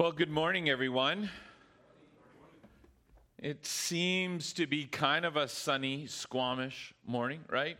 [0.00, 1.28] Well, good morning, everyone.
[3.36, 7.76] It seems to be kind of a sunny Squamish morning, right?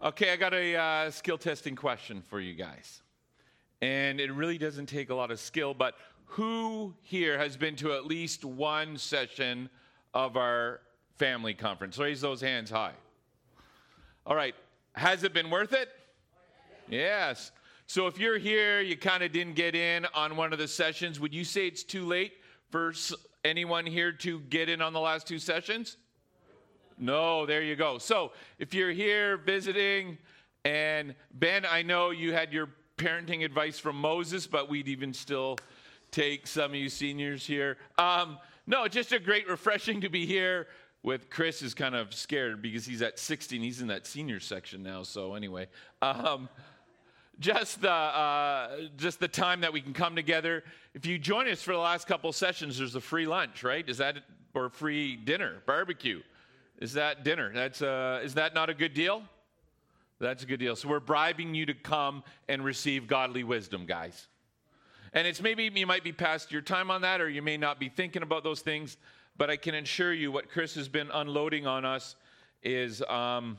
[0.00, 3.02] Okay, I got a uh, skill testing question for you guys.
[3.82, 7.92] And it really doesn't take a lot of skill, but who here has been to
[7.94, 9.68] at least one session
[10.14, 10.82] of our
[11.16, 11.98] family conference?
[11.98, 12.94] Raise those hands high.
[14.24, 14.54] All right,
[14.92, 15.88] has it been worth it?
[16.88, 17.50] Yes.
[17.86, 21.20] So if you're here, you kind of didn't get in on one of the sessions,
[21.20, 22.32] would you say it's too late
[22.70, 22.92] for
[23.44, 25.96] anyone here to get in on the last two sessions?
[26.98, 27.98] No, there you go.
[27.98, 30.18] So if you're here visiting,
[30.64, 35.56] and Ben, I know you had your parenting advice from Moses, but we'd even still
[36.10, 37.76] take some of you seniors here.
[37.98, 40.66] Um, no, just a great refreshing to be here
[41.04, 43.60] with Chris is kind of scared because he's at 16.
[43.60, 45.04] He's in that senior section now.
[45.04, 45.68] So anyway,
[46.02, 46.48] um,
[47.38, 50.64] just the uh, just the time that we can come together.
[50.94, 53.86] If you join us for the last couple sessions, there's a free lunch, right?
[53.88, 54.16] Is that
[54.54, 56.22] or free dinner, barbecue?
[56.80, 57.52] Is that dinner?
[57.52, 59.22] That's uh, is that not a good deal?
[60.18, 60.76] That's a good deal.
[60.76, 64.28] So we're bribing you to come and receive godly wisdom, guys.
[65.12, 67.78] And it's maybe you might be past your time on that, or you may not
[67.78, 68.96] be thinking about those things.
[69.36, 72.16] But I can assure you, what Chris has been unloading on us
[72.62, 73.02] is.
[73.02, 73.58] Um,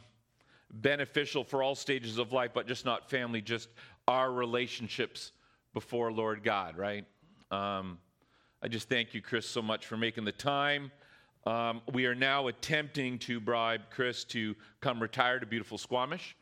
[0.71, 3.69] beneficial for all stages of life, but just not family, just
[4.07, 5.31] our relationships
[5.73, 7.05] before Lord God, right?
[7.51, 7.99] Um,
[8.61, 10.91] I just thank you, Chris, so much for making the time.
[11.45, 16.35] Um, we are now attempting to bribe Chris to come retire to beautiful Squamish.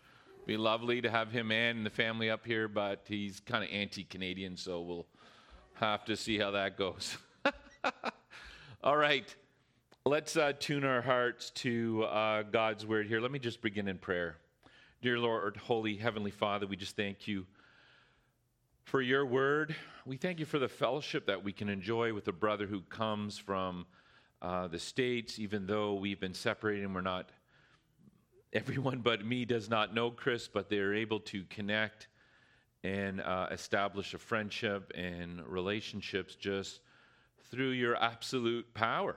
[0.46, 4.58] Be lovely to have him and the family up here, but he's kind of anti-Canadian,
[4.58, 5.08] so we'll
[5.74, 7.18] have to see how that goes.
[8.84, 9.36] All right.
[10.08, 13.20] Let's uh, tune our hearts to uh, God's word here.
[13.20, 14.38] Let me just begin in prayer.
[15.02, 17.48] Dear Lord, Holy Heavenly Father, we just thank you
[18.84, 19.76] for your word.
[20.06, 23.40] We thank you for the fellowship that we can enjoy with a brother who comes
[23.40, 23.88] from
[24.44, 27.32] uh, the States, even though we've been separated and we're not,
[28.54, 32.10] everyone but me does not know Chris, but they're able to connect
[32.84, 36.82] and uh, establish a friendship and relationships just
[37.50, 39.16] through your absolute power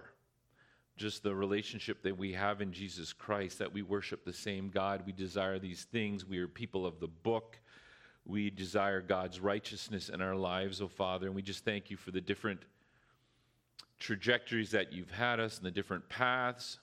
[0.99, 5.03] just the relationship that we have in Jesus Christ, that we worship the same God.
[5.07, 6.27] We desire these things.
[6.27, 7.59] We are people of the book.
[8.27, 11.27] We desire God's righteousness in our lives, oh Father.
[11.27, 12.61] And we just thank you for the different
[13.99, 16.79] trajectories that you've had us and the different paths.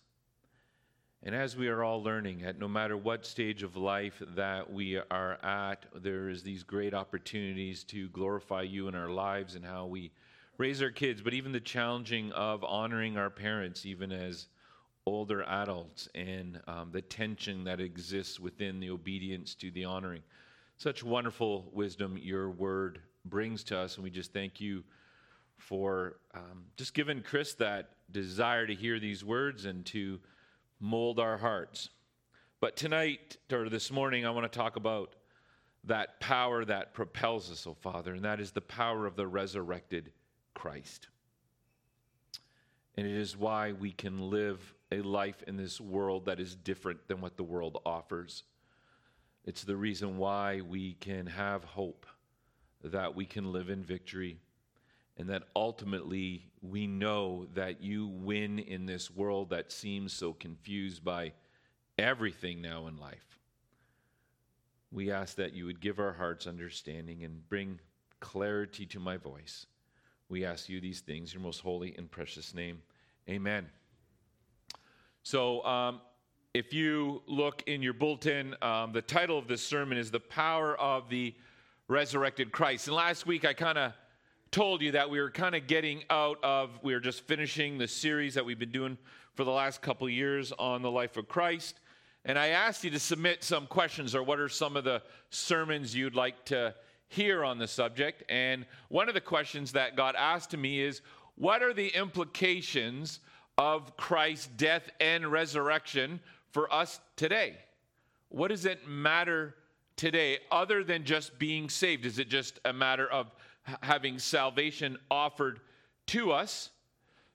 [1.23, 4.97] And as we are all learning, at no matter what stage of life that we
[5.09, 9.85] are at, there is these great opportunities to glorify you in our lives and how
[9.85, 10.11] we
[10.57, 14.47] raise our kids, but even the challenging of honoring our parents, even as
[15.05, 20.23] older adults, and um, the tension that exists within the obedience to the honoring.
[20.77, 24.83] Such wonderful wisdom your word brings to us, and we just thank you
[25.57, 30.19] for um, just giving Chris that desire to hear these words and to
[30.79, 31.89] mold our hearts.
[32.59, 35.15] But tonight, or this morning, I want to talk about
[35.83, 40.11] that power that propels us, oh Father, and that is the power of the resurrected
[40.55, 41.09] Christ.
[42.97, 47.07] And it is why we can live a life in this world that is different
[47.07, 48.43] than what the world offers.
[49.43, 52.07] It's the reason why we can have hope,
[52.83, 54.39] that we can live in victory,
[55.17, 61.03] and that ultimately we know that you win in this world that seems so confused
[61.03, 61.33] by
[61.97, 63.39] everything now in life.
[64.91, 67.79] We ask that you would give our hearts understanding and bring
[68.19, 69.65] clarity to my voice.
[70.29, 72.81] We ask you these things, your most holy and precious name.
[73.29, 73.67] Amen.
[75.23, 76.01] So, um,
[76.53, 80.75] if you look in your bulletin, um, the title of this sermon is The Power
[80.77, 81.35] of the
[81.87, 82.87] Resurrected Christ.
[82.87, 83.91] And last week I kind of
[84.51, 87.87] told you that we were kind of getting out of, we were just finishing the
[87.87, 88.97] series that we've been doing
[89.33, 91.79] for the last couple years on the life of Christ.
[92.23, 95.93] And I asked you to submit some questions or what are some of the sermons
[95.93, 96.73] you'd like to
[97.15, 98.23] hear on the subject.
[98.29, 101.01] And one of the questions that got asked to me is
[101.35, 103.19] what are the implications
[103.57, 106.19] of Christ's death and resurrection
[106.51, 107.55] for us today?
[108.29, 109.55] What does it matter
[109.95, 112.05] today other than just being saved?
[112.05, 113.31] Is it just a matter of
[113.81, 115.61] having salvation offered
[116.07, 116.69] to us?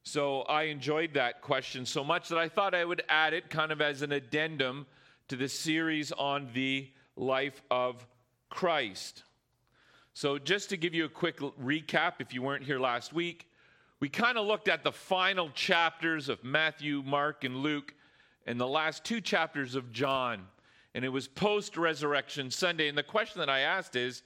[0.02, 3.72] So I enjoyed that question so much that I thought I would add it kind
[3.72, 4.86] of as an addendum
[5.28, 8.06] to the series on the life of
[8.48, 9.22] Christ.
[10.20, 13.48] So, just to give you a quick recap, if you weren't here last week,
[14.00, 17.94] we kind of looked at the final chapters of Matthew, Mark, and Luke,
[18.46, 20.42] and the last two chapters of John.
[20.94, 22.88] And it was post resurrection Sunday.
[22.88, 24.20] And the question that I asked is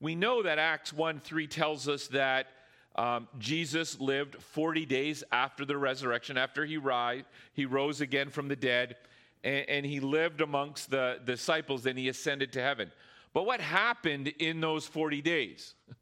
[0.00, 2.46] we know that Acts 1 3 tells us that
[2.94, 8.46] um, Jesus lived 40 days after the resurrection, after he, rise, he rose again from
[8.46, 8.94] the dead,
[9.42, 12.92] and, and he lived amongst the disciples, and he ascended to heaven.
[13.32, 15.74] But what happened in those 40 days?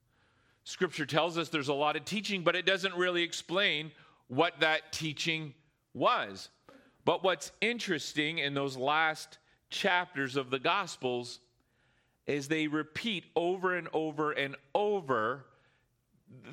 [0.64, 3.92] Scripture tells us there's a lot of teaching, but it doesn't really explain
[4.28, 5.54] what that teaching
[5.92, 6.48] was.
[7.04, 9.38] But what's interesting in those last
[9.68, 11.40] chapters of the Gospels
[12.26, 15.44] is they repeat over and over and over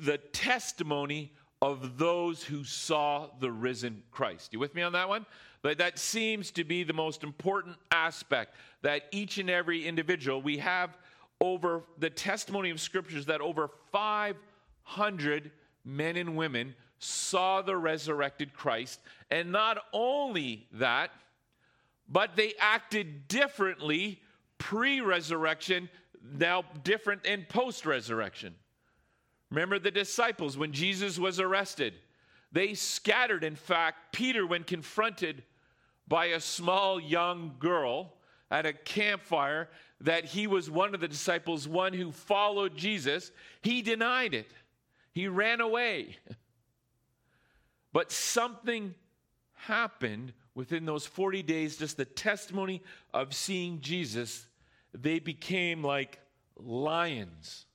[0.00, 1.32] the testimony
[1.62, 4.52] of those who saw the risen Christ.
[4.52, 5.24] You with me on that one?
[5.62, 10.58] But that seems to be the most important aspect that each and every individual, we
[10.58, 10.98] have
[11.40, 15.52] over the testimony of scriptures that over 500
[15.84, 18.98] men and women saw the resurrected Christ.
[19.30, 21.12] And not only that,
[22.08, 24.20] but they acted differently
[24.58, 25.88] pre resurrection,
[26.36, 28.56] now different in post resurrection.
[29.52, 31.92] Remember the disciples when Jesus was arrested?
[32.52, 33.44] They scattered.
[33.44, 35.42] In fact, Peter, when confronted
[36.08, 38.14] by a small young girl
[38.50, 39.68] at a campfire,
[40.00, 44.50] that he was one of the disciples, one who followed Jesus, he denied it.
[45.12, 46.16] He ran away.
[47.92, 48.94] But something
[49.52, 52.82] happened within those 40 days, just the testimony
[53.12, 54.46] of seeing Jesus.
[54.94, 56.20] They became like
[56.56, 57.66] lions.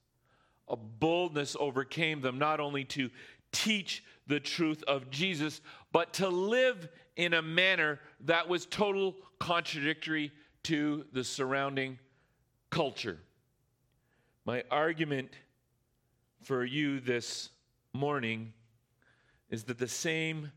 [0.70, 3.10] A boldness overcame them, not only to
[3.52, 5.62] teach the truth of Jesus,
[5.92, 10.32] but to live in a manner that was total contradictory
[10.64, 11.98] to the surrounding
[12.70, 13.18] culture.
[14.46, 15.32] My argument
[16.44, 17.50] for you this
[17.94, 18.54] morning
[19.50, 20.52] is that the same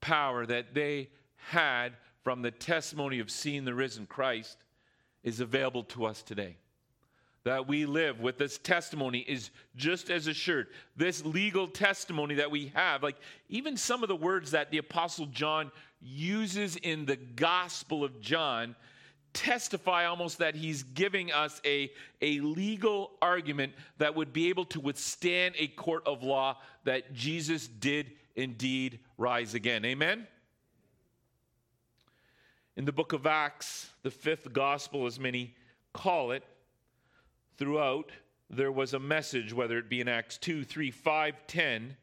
[0.00, 4.58] power that they had from the testimony of seeing the risen Christ
[5.22, 6.56] is available to us today.
[7.44, 10.68] That we live with this testimony is just as assured.
[10.96, 13.16] This legal testimony that we have, like
[13.48, 15.70] even some of the words that the Apostle John
[16.00, 18.74] uses in the Gospel of John,
[19.34, 21.90] testify almost that he's giving us a,
[22.22, 27.68] a legal argument that would be able to withstand a court of law that Jesus
[27.68, 29.84] did indeed rise again.
[29.84, 30.26] Amen?
[32.76, 35.54] In the book of Acts, the fifth gospel, as many
[35.92, 36.42] call it,
[37.56, 38.10] throughout,
[38.50, 41.96] there was a message, whether it be in Acts 2, 3, 5, 10,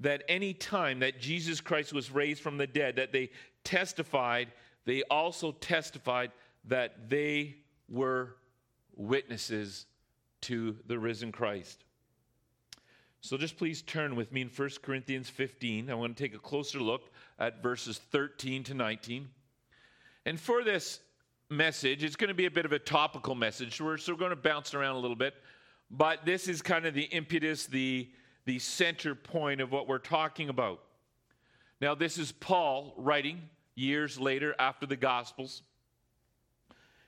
[0.00, 3.30] that any time that Jesus Christ was raised from the dead, that they
[3.62, 4.48] testified,
[4.84, 6.32] they also testified
[6.66, 7.56] that they
[7.88, 8.36] were
[8.96, 9.86] witnesses
[10.42, 11.84] to the risen Christ.
[13.20, 15.90] So just please turn with me in 1 Corinthians 15.
[15.90, 19.28] I want to take a closer look at verses 13 to 19.
[20.26, 21.00] And for this
[21.50, 23.80] message, it's going to be a bit of a topical message.
[23.80, 25.34] We're, so going to bounce around a little bit.
[25.90, 28.10] But this is kind of the impetus, the,
[28.46, 30.80] the center point of what we're talking about.
[31.80, 33.42] Now, this is Paul writing
[33.74, 35.62] years later after the Gospels.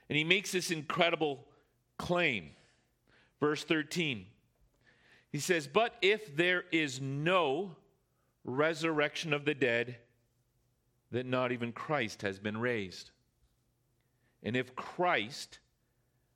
[0.09, 1.45] And he makes this incredible
[1.97, 2.51] claim.
[3.39, 4.25] Verse 13.
[5.31, 7.75] He says, But if there is no
[8.43, 9.97] resurrection of the dead,
[11.11, 13.11] then not even Christ has been raised.
[14.43, 15.59] And if Christ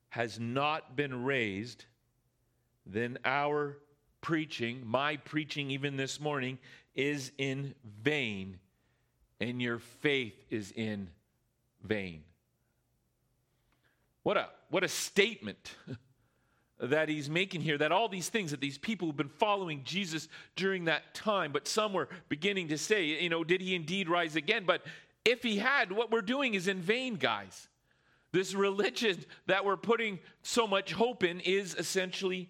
[0.10, 1.86] has not been raised,
[2.86, 3.78] then our
[4.22, 6.58] preaching, my preaching even this morning,
[6.96, 7.74] is in
[8.04, 8.60] vain,
[9.40, 11.10] and your faith is in
[11.84, 12.24] vain.
[14.24, 15.76] What a, what a statement.
[16.82, 20.28] that he's making here that all these things that these people who've been following Jesus
[20.56, 24.36] during that time, but some were beginning to say, you know, did he indeed rise
[24.36, 24.64] again?
[24.66, 24.82] But
[25.24, 27.68] if he had, what we're doing is in vain, guys.
[28.32, 32.50] This religion that we're putting so much hope in is essentially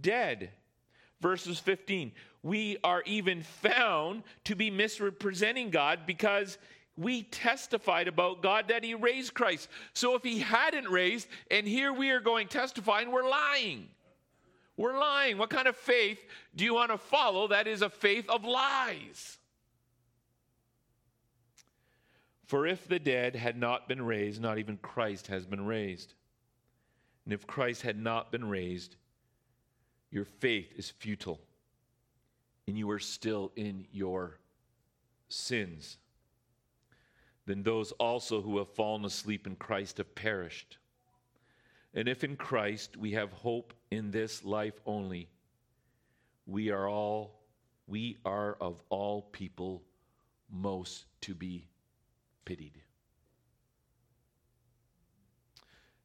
[0.00, 0.50] dead.
[1.20, 6.58] Verses 15, we are even found to be misrepresenting God because
[6.96, 9.68] we testified about God that He raised Christ.
[9.94, 13.88] So if He hadn't raised, and here we are going testifying, we're lying.
[14.76, 15.36] We're lying.
[15.36, 16.18] What kind of faith
[16.56, 19.38] do you want to follow that is a faith of lies?
[22.50, 26.14] For if the dead had not been raised, not even Christ has been raised.
[27.24, 28.96] And if Christ had not been raised,
[30.10, 31.40] your faith is futile,
[32.66, 34.40] and you are still in your
[35.28, 35.98] sins
[37.50, 40.78] then those also who have fallen asleep in Christ have perished.
[41.94, 45.28] And if in Christ we have hope in this life only,
[46.46, 47.40] we are all
[47.88, 49.82] we are of all people
[50.48, 51.66] most to be
[52.50, 52.82] pitied.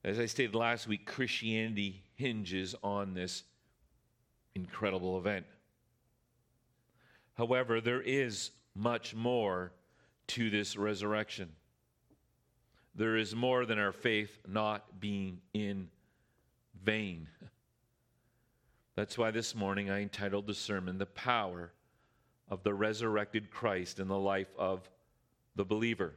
[0.04, 3.42] As I stated last week, Christianity hinges on this
[4.54, 5.48] incredible event.
[7.34, 9.72] However, there is much more
[10.28, 11.50] to this resurrection.
[12.94, 15.88] There is more than our faith not being in
[16.84, 17.28] vain.
[18.96, 21.72] That's why this morning I entitled the sermon, The Power
[22.48, 24.88] of the Resurrected Christ in the Life of
[25.56, 26.14] the Believer.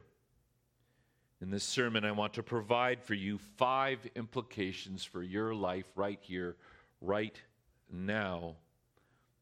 [1.41, 6.19] In this sermon, I want to provide for you five implications for your life right
[6.21, 6.57] here,
[6.99, 7.41] right
[7.89, 8.55] now,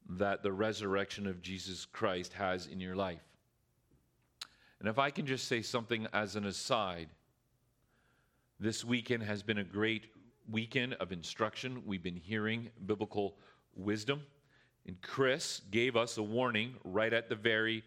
[0.09, 3.23] that the resurrection of Jesus Christ has in your life.
[4.79, 7.09] And if I can just say something as an aside,
[8.59, 10.05] this weekend has been a great
[10.49, 11.81] weekend of instruction.
[11.85, 13.37] We've been hearing biblical
[13.75, 14.21] wisdom.
[14.85, 17.83] And Chris gave us a warning right at the very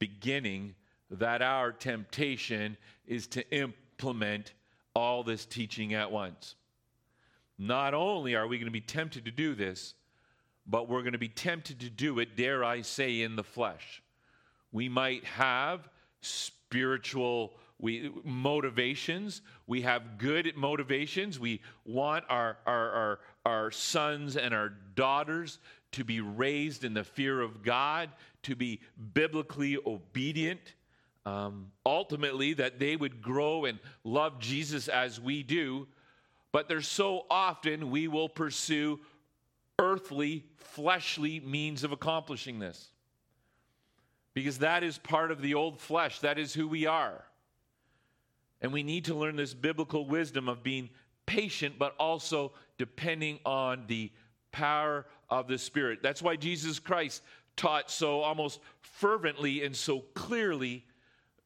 [0.00, 0.74] beginning
[1.10, 2.76] that our temptation
[3.06, 4.52] is to implement
[4.94, 6.54] all this teaching at once.
[7.58, 9.94] Not only are we going to be tempted to do this,
[10.66, 14.02] but we're going to be tempted to do it, dare I say, in the flesh.
[14.72, 15.88] We might have
[16.20, 24.52] spiritual we motivations we have good motivations we want our, our, our, our sons and
[24.52, 25.58] our daughters
[25.92, 28.10] to be raised in the fear of god
[28.42, 28.80] to be
[29.14, 30.74] biblically obedient
[31.26, 35.86] um, ultimately that they would grow and love jesus as we do
[36.52, 38.98] but there's so often we will pursue
[39.78, 42.90] earthly fleshly means of accomplishing this
[44.34, 46.20] because that is part of the old flesh.
[46.20, 47.24] That is who we are.
[48.60, 50.90] And we need to learn this biblical wisdom of being
[51.26, 54.10] patient, but also depending on the
[54.52, 56.00] power of the Spirit.
[56.02, 57.22] That's why Jesus Christ
[57.56, 60.84] taught so almost fervently and so clearly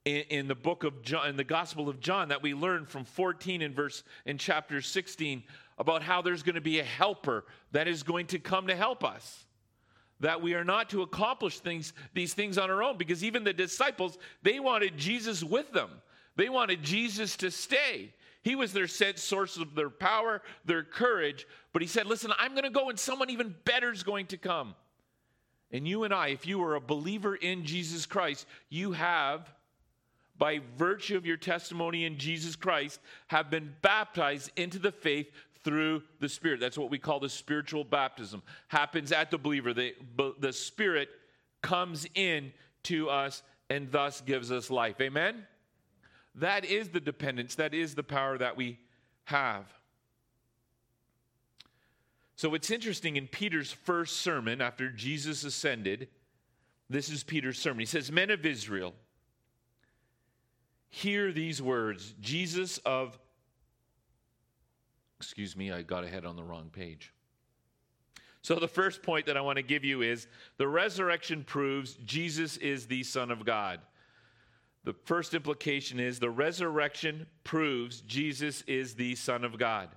[0.04, 3.04] in, in, the book of John, in the Gospel of John, that we learn from
[3.04, 5.42] 14 in verse in chapter 16
[5.78, 9.02] about how there's going to be a helper that is going to come to help
[9.02, 9.44] us
[10.20, 13.52] that we are not to accomplish things, these things on our own because even the
[13.52, 15.90] disciples, they wanted Jesus with them.
[16.37, 18.12] They wanted Jesus to stay.
[18.42, 21.46] He was their source of their power, their courage.
[21.73, 24.37] But he said, Listen, I'm going to go and someone even better is going to
[24.37, 24.75] come.
[25.70, 29.52] And you and I, if you are a believer in Jesus Christ, you have,
[30.44, 35.30] by virtue of your testimony in Jesus Christ, have been baptized into the faith
[35.62, 36.60] through the Spirit.
[36.60, 38.42] That's what we call the spiritual baptism.
[38.68, 39.72] Happens at the believer.
[39.72, 39.94] The,
[40.38, 41.08] the Spirit
[41.62, 45.00] comes in to us and thus gives us life.
[45.00, 45.46] Amen?
[46.34, 48.78] That is the dependence, that is the power that we
[49.24, 49.64] have.
[52.36, 56.08] So it's interesting in Peter's first sermon after Jesus ascended,
[56.90, 57.80] this is Peter's sermon.
[57.80, 58.92] He says, Men of Israel,
[60.94, 63.18] hear these words Jesus of
[65.18, 67.12] Excuse me, I got ahead on the wrong page.
[68.42, 70.26] So, the first point that I want to give you is
[70.58, 73.80] the resurrection proves Jesus is the Son of God.
[74.84, 79.88] The first implication is the resurrection proves Jesus is the Son of God.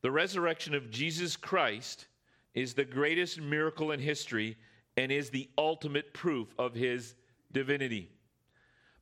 [0.00, 2.06] The resurrection of Jesus Christ
[2.54, 4.56] is the greatest miracle in history
[4.96, 7.14] and is the ultimate proof of his
[7.52, 8.10] divinity.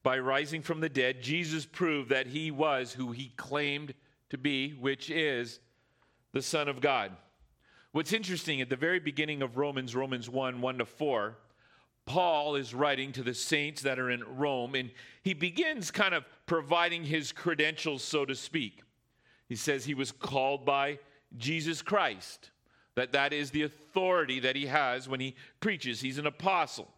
[0.03, 3.95] By rising from the dead, Jesus proved that he was who he claimed
[4.31, 5.61] to be, which is
[6.33, 7.13] the Son of God.
[7.93, 11.37] What's interesting at the very beginning of Romans, Romans 1 1 to 4,
[12.07, 14.91] Paul is writing to the saints that are in Rome, and
[15.23, 18.83] he begins kind of providing his credentials, so to speak.
[19.49, 21.01] He says he was called by
[21.37, 22.51] Jesus Christ,
[22.95, 26.01] that that is the authority that he has when he preaches.
[26.01, 26.89] He's an apostle.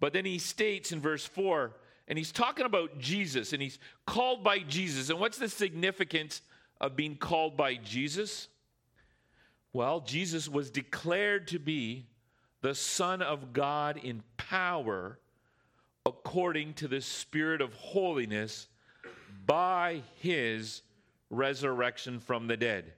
[0.00, 1.72] But then he states in verse 4
[2.06, 5.10] and he's talking about Jesus and he's called by Jesus.
[5.10, 6.42] And what's the significance
[6.80, 8.48] of being called by Jesus?
[9.72, 12.06] Well, Jesus was declared to be
[12.60, 15.18] the Son of God in power
[16.06, 18.68] according to the Spirit of holiness
[19.46, 20.82] by his
[21.30, 22.92] resurrection from the dead.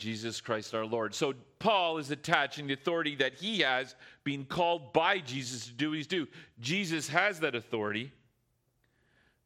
[0.00, 1.14] Jesus Christ our Lord.
[1.14, 5.92] So Paul is attaching the authority that he has, being called by Jesus to do
[5.92, 6.26] his due.
[6.58, 8.10] Jesus has that authority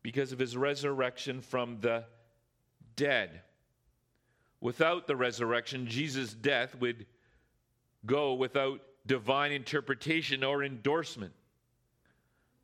[0.03, 2.05] because of his resurrection from the
[2.97, 3.41] dead.
[4.61, 7.05] Without the resurrection, Jesus' death would
[8.07, 11.33] go without divine interpretation or endorsement.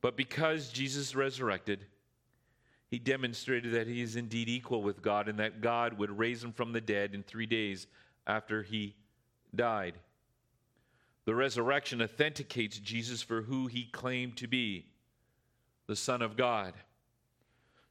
[0.01, 1.85] But because Jesus resurrected,
[2.91, 6.53] he demonstrated that he is indeed equal with God and that God would raise him
[6.53, 7.87] from the dead in three days
[8.27, 8.97] after he
[9.55, 9.95] died.
[11.25, 14.87] The resurrection authenticates Jesus for who he claimed to be
[15.87, 16.75] the Son of God.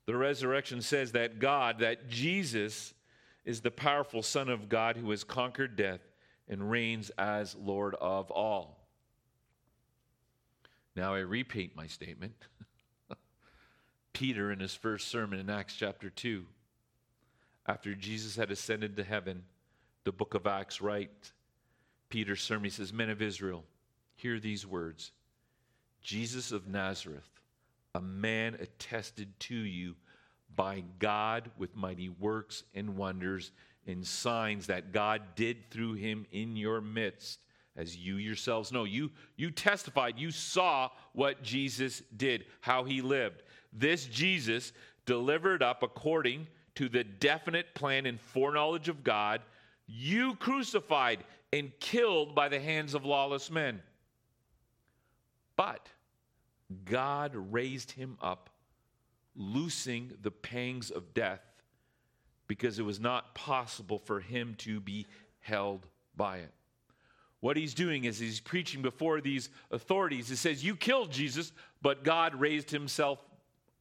[0.06, 2.94] The resurrection says that God, that Jesus,
[3.46, 6.01] is the powerful Son of God who has conquered death
[6.48, 8.88] and reigns as Lord of all.
[10.96, 12.34] Now I repeat my statement.
[14.19, 16.45] Peter, in his first sermon in Acts chapter 2,
[17.67, 19.45] after Jesus had ascended to heaven,
[20.03, 21.31] the book of Acts writes,
[22.09, 23.63] Peter's sermon, he says, Men of Israel,
[24.17, 25.13] hear these words
[26.01, 27.29] Jesus of Nazareth,
[27.95, 29.95] a man attested to you
[30.53, 33.53] by God with mighty works and wonders
[33.88, 37.39] and signs that God did through him in your midst,
[37.77, 38.83] as you yourselves know.
[38.83, 43.43] You, you testified, you saw what Jesus did, how he lived.
[43.71, 44.73] This Jesus
[45.05, 49.41] delivered up according to the definite plan and foreknowledge of God,
[49.88, 53.81] you crucified and killed by the hands of lawless men.
[55.55, 55.89] But
[56.85, 58.49] God raised him up,
[59.35, 61.41] loosing the pangs of death,
[62.47, 65.05] because it was not possible for him to be
[65.39, 65.85] held
[66.15, 66.53] by it.
[67.41, 70.29] What he's doing is he's preaching before these authorities.
[70.29, 73.23] He says, You killed Jesus, but God raised himself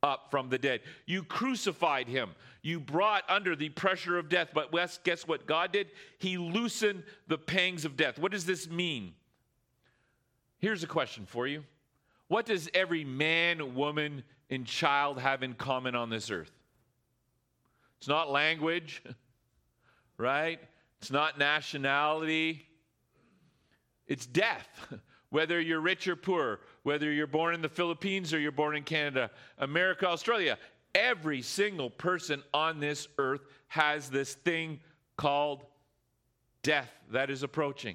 [0.02, 0.80] up from the dead.
[1.06, 2.30] You crucified him.
[2.62, 4.50] You brought under the pressure of death.
[4.52, 4.72] But
[5.04, 5.88] guess what God did?
[6.18, 8.18] He loosened the pangs of death.
[8.18, 9.14] What does this mean?
[10.58, 11.64] Here's a question for you
[12.28, 16.50] What does every man, woman, and child have in common on this earth?
[17.98, 19.02] It's not language,
[20.18, 20.60] right?
[21.00, 22.66] It's not nationality.
[24.06, 24.68] It's death.
[25.30, 28.82] Whether you're rich or poor, whether you're born in the Philippines or you're born in
[28.82, 30.56] Canada, America, Australia,
[30.94, 34.80] every single person on this earth has this thing
[35.18, 35.66] called
[36.62, 37.94] death that is approaching.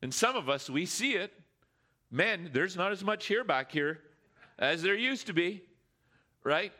[0.00, 1.30] And some of us, we see it.
[2.10, 4.00] Men, there's not as much here back here
[4.58, 5.62] as there used to be,
[6.42, 6.72] right?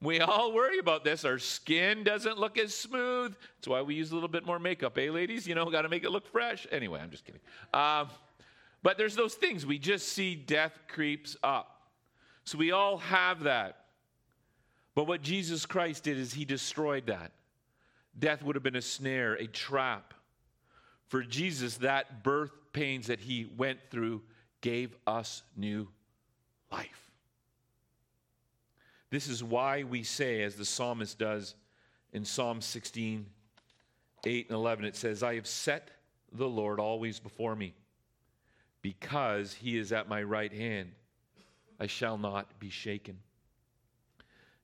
[0.00, 1.24] We all worry about this.
[1.24, 3.34] Our skin doesn't look as smooth.
[3.56, 5.44] That's why we use a little bit more makeup, eh, ladies?
[5.44, 6.68] You know, got to make it look fresh.
[6.70, 7.40] Anyway, I'm just kidding.
[7.74, 8.08] Um,
[8.82, 9.64] but there's those things.
[9.64, 11.90] We just see death creeps up.
[12.44, 13.84] So we all have that.
[14.94, 17.32] But what Jesus Christ did is he destroyed that.
[18.18, 20.14] Death would have been a snare, a trap.
[21.08, 24.22] For Jesus, that birth pains that he went through
[24.60, 25.88] gave us new
[26.70, 27.10] life.
[29.10, 31.54] This is why we say, as the psalmist does
[32.12, 33.26] in Psalm 16,
[34.24, 35.90] 8 and 11, it says, I have set
[36.32, 37.74] the Lord always before me
[38.82, 40.90] because he is at my right hand,
[41.78, 43.18] I shall not be shaken.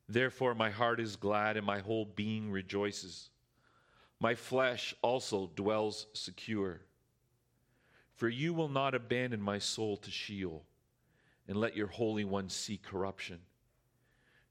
[0.08, 3.30] Therefore, my heart is glad and my whole being rejoices.
[4.20, 6.80] My flesh also dwells secure.
[8.14, 10.64] For you will not abandon my soul to Sheol,
[11.46, 13.38] and let your Holy One see corruption.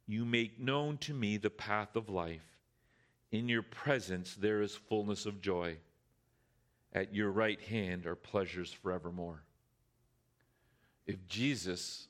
[0.06, 2.58] You make known to me the path of life.
[3.30, 5.78] In your presence there is fullness of joy.
[6.94, 9.44] At your right hand are pleasures forevermore.
[11.08, 12.08] If Jesus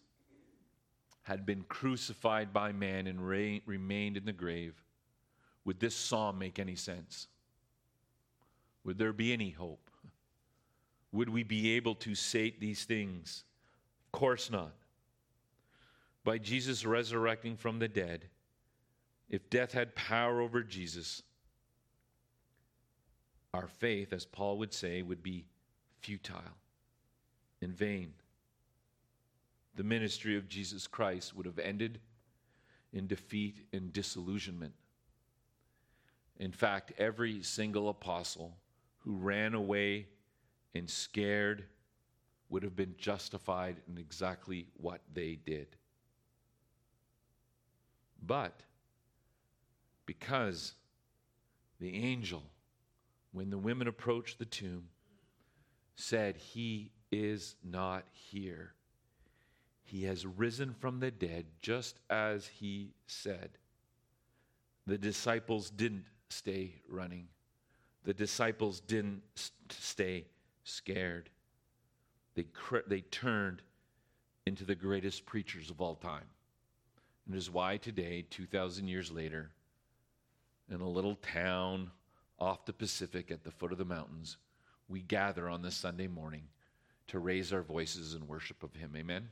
[1.21, 4.73] had been crucified by man and re- remained in the grave,
[5.65, 7.27] would this psalm make any sense?
[8.83, 9.91] Would there be any hope?
[11.11, 13.43] Would we be able to sate these things?
[14.05, 14.73] Of course not.
[16.23, 18.25] By Jesus resurrecting from the dead,
[19.29, 21.21] if death had power over Jesus,
[23.53, 25.45] our faith, as Paul would say, would be
[26.01, 26.41] futile,
[27.61, 28.13] in vain
[29.77, 31.99] the ministry of Jesus Christ would have ended
[32.91, 34.73] in defeat and disillusionment.
[36.37, 38.57] In fact, every single apostle
[38.99, 40.07] who ran away
[40.73, 41.65] and scared
[42.49, 45.67] would have been justified in exactly what they did.
[48.21, 48.61] But
[50.07, 50.73] because
[51.79, 52.41] the angel,
[53.31, 54.85] when the women approached the tomb,
[55.95, 58.73] said, He is not here
[59.87, 63.51] he has risen from the dead, just as he said.
[64.85, 67.29] The disciples didn't stay running,
[68.03, 69.21] the disciples didn't
[69.69, 70.25] stay
[70.63, 71.29] scared.
[72.35, 73.61] They, cr- they turned
[74.45, 76.27] into the greatest preachers of all time.
[77.25, 79.49] And it is why today, 2,000 years later,
[80.69, 81.91] in a little town
[82.39, 84.37] off the Pacific at the foot of the mountains,
[84.87, 86.43] we gather on this Sunday morning
[87.07, 88.93] to raise our voices in worship of Him.
[88.95, 89.29] Amen?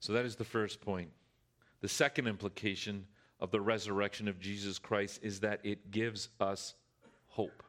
[0.00, 1.10] So that is the first point.
[1.80, 3.06] The second implication
[3.38, 6.74] of the resurrection of Jesus Christ is that it gives us
[7.28, 7.62] hope.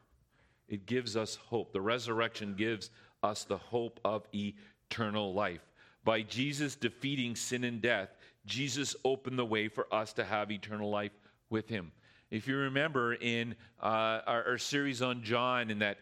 [0.68, 1.72] It gives us hope.
[1.72, 2.90] The resurrection gives
[3.22, 5.60] us the hope of eternal life.
[6.04, 8.08] By Jesus defeating sin and death,
[8.44, 11.12] Jesus opened the way for us to have eternal life
[11.48, 11.92] with him.
[12.30, 15.98] If you remember in uh, our, our series on John, in that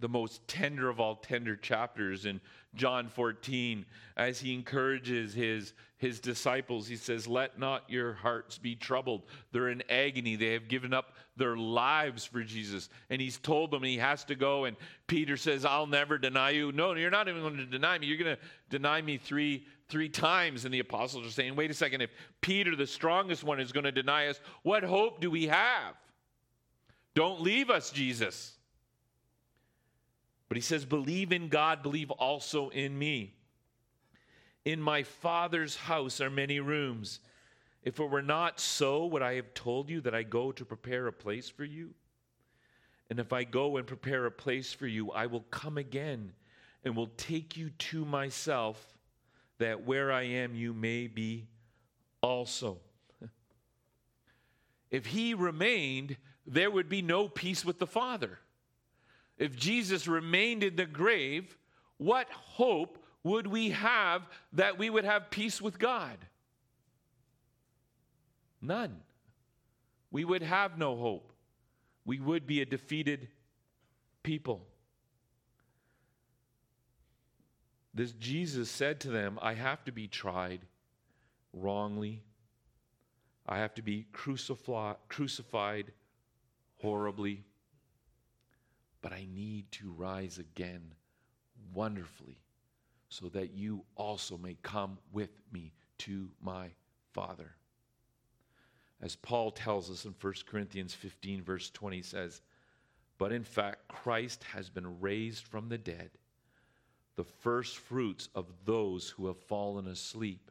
[0.00, 2.40] the most tender of all tender chapters in
[2.74, 8.76] John 14, as he encourages his, his disciples, he says, Let not your hearts be
[8.76, 9.22] troubled.
[9.52, 10.36] They're in agony.
[10.36, 12.90] They have given up their lives for Jesus.
[13.08, 14.66] And he's told them he has to go.
[14.66, 14.76] And
[15.06, 16.72] Peter says, I'll never deny you.
[16.72, 18.06] No, you're not even going to deny me.
[18.06, 20.64] You're going to deny me three, three times.
[20.66, 22.02] And the apostles are saying, Wait a second.
[22.02, 22.10] If
[22.42, 25.94] Peter, the strongest one, is going to deny us, what hope do we have?
[27.14, 28.57] Don't leave us, Jesus.
[30.48, 33.34] But he says, Believe in God, believe also in me.
[34.64, 37.20] In my Father's house are many rooms.
[37.82, 41.06] If it were not so, would I have told you that I go to prepare
[41.06, 41.94] a place for you?
[43.08, 46.32] And if I go and prepare a place for you, I will come again
[46.84, 48.98] and will take you to myself,
[49.58, 51.48] that where I am, you may be
[52.22, 52.78] also.
[54.90, 58.38] If he remained, there would be no peace with the Father
[59.38, 61.56] if Jesus remained in the grave,
[61.96, 64.22] what hope would we have
[64.52, 66.18] that we would have peace with God?
[68.60, 69.00] None.
[70.10, 71.32] We would have no hope.
[72.04, 73.28] We would be a defeated
[74.22, 74.66] people.
[77.94, 80.60] This Jesus said to them, I have to be tried
[81.52, 82.22] wrongly.
[83.46, 85.92] I have to be crucified,
[86.76, 87.44] horribly
[89.08, 90.82] but I need to rise again
[91.72, 92.42] wonderfully
[93.08, 96.68] so that you also may come with me to my
[97.14, 97.54] Father.
[99.00, 102.42] As Paul tells us in 1 Corinthians 15, verse 20 says,
[103.16, 106.10] But in fact, Christ has been raised from the dead,
[107.16, 110.50] the first fruits of those who have fallen asleep.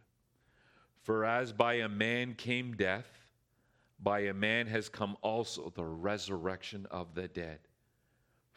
[1.04, 3.30] For as by a man came death,
[4.00, 7.60] by a man has come also the resurrection of the dead.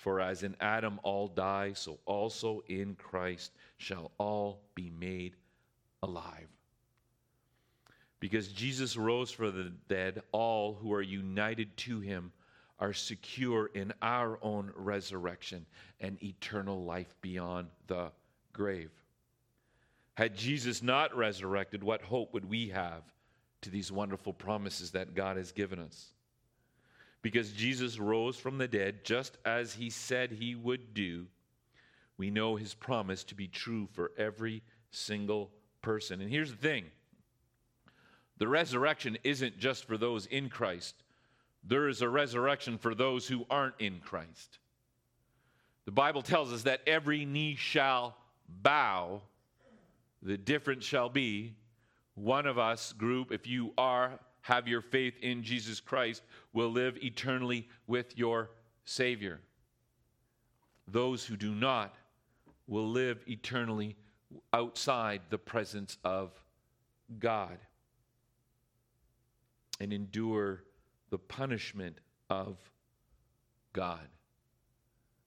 [0.00, 5.36] For as in Adam all die, so also in Christ shall all be made
[6.02, 6.48] alive.
[8.18, 12.32] Because Jesus rose from the dead, all who are united to him
[12.78, 15.66] are secure in our own resurrection
[16.00, 18.10] and eternal life beyond the
[18.54, 18.90] grave.
[20.14, 23.02] Had Jesus not resurrected, what hope would we have
[23.60, 26.14] to these wonderful promises that God has given us?
[27.22, 31.26] Because Jesus rose from the dead just as he said he would do,
[32.16, 35.50] we know his promise to be true for every single
[35.83, 36.20] person.
[36.20, 36.85] And here's the thing
[38.38, 40.94] the resurrection isn't just for those in Christ,
[41.62, 44.59] there is a resurrection for those who aren't in Christ.
[45.85, 48.16] The Bible tells us that every knee shall
[48.48, 49.22] bow.
[50.22, 51.54] The difference shall be
[52.14, 56.22] one of us, group, if you are have your faith in Jesus Christ
[56.53, 58.50] will live eternally with your
[58.85, 59.40] Savior.
[60.88, 61.94] Those who do not
[62.66, 63.96] will live eternally
[64.53, 66.33] outside the presence of
[67.18, 67.59] God
[69.81, 70.62] and endure
[71.11, 71.98] the punishment
[72.29, 72.59] of
[73.72, 74.07] God.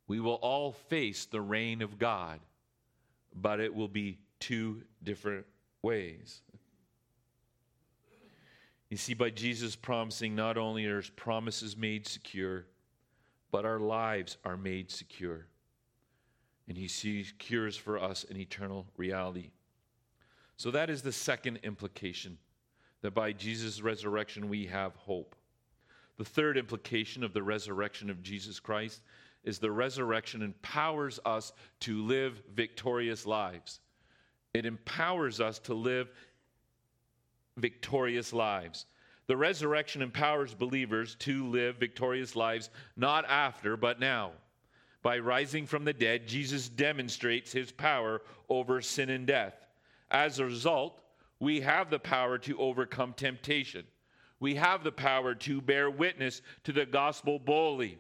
[0.08, 2.40] We will all face the reign of God,
[3.34, 5.46] but it will be two different
[5.82, 6.42] ways.
[8.94, 12.68] You see, by Jesus promising, not only are his promises made secure,
[13.50, 15.48] but our lives are made secure.
[16.68, 19.50] And he secures for us an eternal reality.
[20.58, 22.38] So that is the second implication
[23.02, 25.36] that by Jesus' resurrection we have hope.
[26.20, 29.02] The third implication of the resurrection of Jesus Christ
[29.44, 33.80] is the resurrection empowers us to live victorious lives.
[34.54, 36.12] It empowers us to live
[37.58, 38.86] victorious lives.
[39.28, 44.32] The resurrection empowers believers to live victorious lives not after, but now.
[45.02, 49.68] By rising from the dead, Jesus demonstrates his power over sin and death.
[50.12, 51.02] As a result,
[51.40, 53.86] we have the power to overcome temptation.
[54.40, 57.98] We have the power to bear witness to the gospel boldly.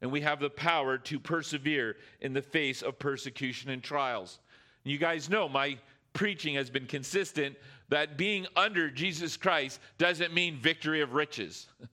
[0.00, 4.38] And we have the power to persevere in the face of persecution and trials.
[4.84, 5.78] You guys know my
[6.12, 7.56] preaching has been consistent
[7.88, 11.66] that being under Jesus Christ doesn't mean victory of riches.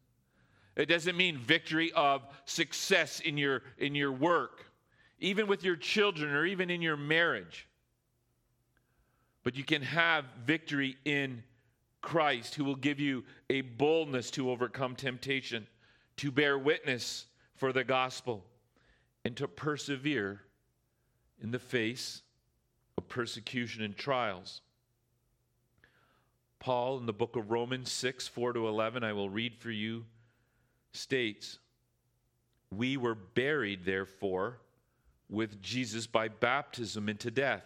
[0.76, 4.66] It doesn't mean victory of success in your, in your work,
[5.20, 7.68] even with your children or even in your marriage.
[9.44, 11.44] But you can have victory in
[12.02, 15.66] Christ, who will give you a boldness to overcome temptation,
[16.18, 17.26] to bear witness
[17.56, 18.44] for the gospel,
[19.24, 20.42] and to persevere
[21.42, 22.22] in the face
[22.98, 24.62] of persecution and trials.
[26.60, 30.06] Paul in the book of Romans 6 4 to 11, I will read for you,
[30.94, 31.60] states,
[32.72, 34.60] We were buried, therefore,
[35.30, 37.66] with Jesus by baptism into death,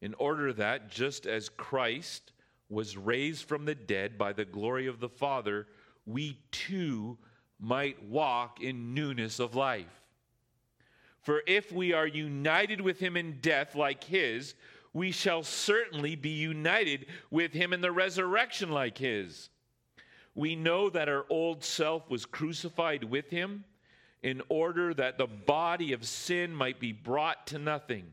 [0.00, 2.32] in order that, just as Christ
[2.68, 5.66] was raised from the dead by the glory of the Father,
[6.06, 7.16] we too
[7.58, 10.03] might walk in newness of life.
[11.24, 14.54] For if we are united with him in death like his,
[14.92, 19.48] we shall certainly be united with him in the resurrection like his.
[20.34, 23.64] We know that our old self was crucified with him
[24.22, 28.12] in order that the body of sin might be brought to nothing,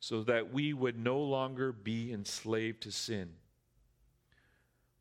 [0.00, 3.30] so that we would no longer be enslaved to sin.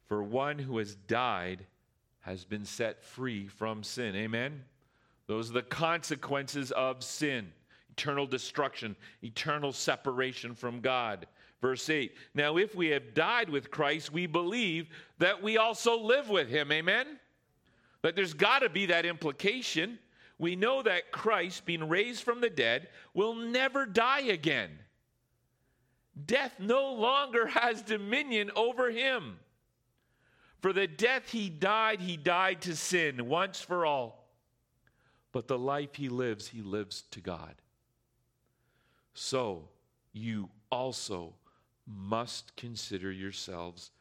[0.08, 1.65] For one who has died
[2.21, 4.15] has been set free from sin.
[4.15, 4.63] Amen?
[5.27, 7.51] Those are the consequences of sin
[7.91, 11.27] eternal destruction, eternal separation from God.
[11.62, 16.29] Verse 8 Now, if we have died with Christ, we believe that we also live
[16.29, 16.71] with him.
[16.71, 17.19] Amen?
[18.01, 19.99] That there's got to be that implication.
[20.39, 24.71] We know that Christ, being raised from the dead, will never die again.
[26.25, 29.39] Death no longer has dominion over him.
[30.62, 34.22] For the death he died, he died to sin once for all.
[35.34, 37.56] But the life he lives, he lives to God.
[39.13, 39.67] So
[40.13, 41.34] you also
[41.86, 43.91] must consider yourselves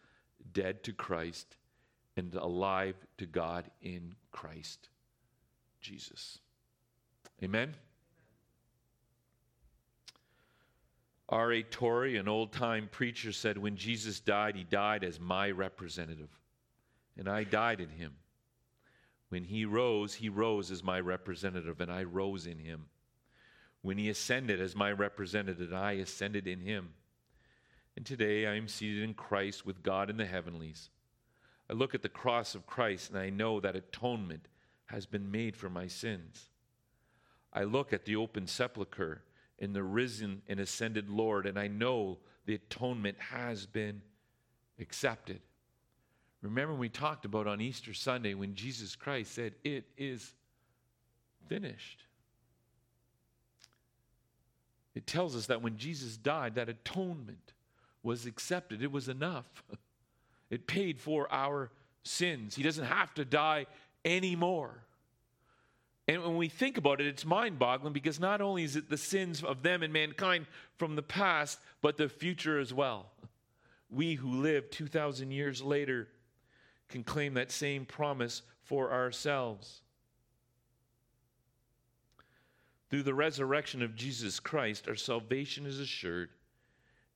[0.52, 1.56] dead to Christ
[2.16, 4.88] and alive to God in Christ
[5.80, 6.38] Jesus.
[7.42, 7.74] Amen.
[11.28, 11.62] R.A.
[11.62, 16.28] Torrey, an old time preacher, said, When Jesus died, he died as my representative
[17.16, 18.12] and I died in him.
[19.32, 22.84] When he rose, he rose as my representative, and I rose in him.
[23.80, 26.90] When he ascended as my representative, I ascended in him.
[27.96, 30.90] And today I am seated in Christ with God in the heavenlies.
[31.70, 34.48] I look at the cross of Christ and I know that atonement
[34.84, 36.50] has been made for my sins.
[37.54, 39.22] I look at the open sepulchre
[39.58, 44.02] in the risen and ascended Lord and I know the atonement has been
[44.78, 45.40] accepted.
[46.42, 50.32] Remember, when we talked about on Easter Sunday when Jesus Christ said, It is
[51.48, 52.04] finished.
[54.94, 57.52] It tells us that when Jesus died, that atonement
[58.02, 58.82] was accepted.
[58.82, 59.46] It was enough.
[60.50, 61.70] It paid for our
[62.02, 62.54] sins.
[62.54, 63.64] He doesn't have to die
[64.04, 64.84] anymore.
[66.06, 68.98] And when we think about it, it's mind boggling because not only is it the
[68.98, 70.44] sins of them and mankind
[70.76, 73.06] from the past, but the future as well.
[73.88, 76.08] We who live 2,000 years later
[76.92, 79.80] can claim that same promise for ourselves.
[82.90, 86.28] Through the resurrection of Jesus Christ, our salvation is assured,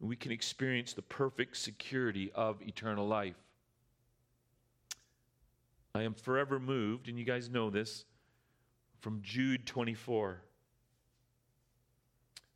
[0.00, 3.36] and we can experience the perfect security of eternal life.
[5.94, 8.06] I am forever moved, and you guys know this,
[9.00, 10.40] from Jude 24,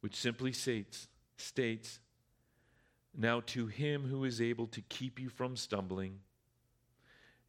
[0.01, 2.01] which simply states, states
[3.15, 6.21] Now to him who is able to keep you from stumbling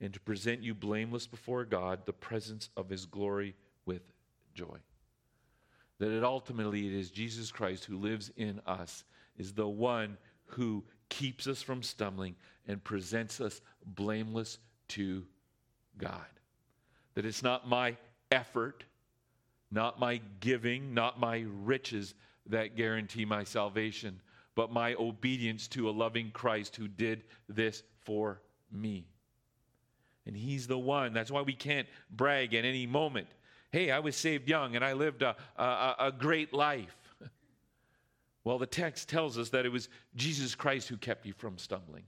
[0.01, 4.01] and to present you blameless before God, the presence of his glory with
[4.55, 4.77] joy.
[5.99, 9.03] That it ultimately it is Jesus Christ who lives in us,
[9.37, 12.35] is the one who keeps us from stumbling
[12.67, 14.57] and presents us blameless
[14.89, 15.23] to
[15.97, 16.25] God.
[17.13, 17.95] That it's not my
[18.31, 18.83] effort,
[19.69, 22.15] not my giving, not my riches
[22.47, 24.19] that guarantee my salvation,
[24.55, 29.10] but my obedience to a loving Christ who did this for me.
[30.25, 31.13] And He's the one.
[31.13, 33.27] That's why we can't brag at any moment.
[33.71, 36.95] Hey, I was saved young and I lived a, a, a great life.
[38.43, 42.05] Well, the text tells us that it was Jesus Christ who kept you from stumbling.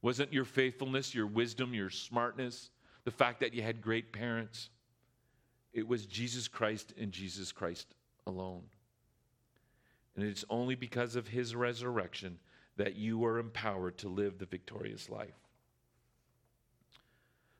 [0.00, 2.70] Wasn't your faithfulness, your wisdom, your smartness,
[3.02, 4.70] the fact that you had great parents?
[5.72, 7.94] It was Jesus Christ and Jesus Christ
[8.26, 8.62] alone.
[10.14, 12.38] And it's only because of his resurrection
[12.76, 15.34] that you are empowered to live the victorious life.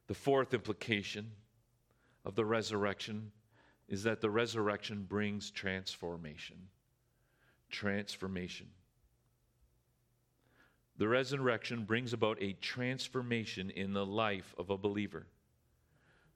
[0.09, 1.31] The fourth implication
[2.25, 3.31] of the resurrection
[3.89, 6.57] is that the resurrection brings transformation.
[7.71, 8.67] Transformation.
[10.97, 15.27] The resurrection brings about a transformation in the life of a believer.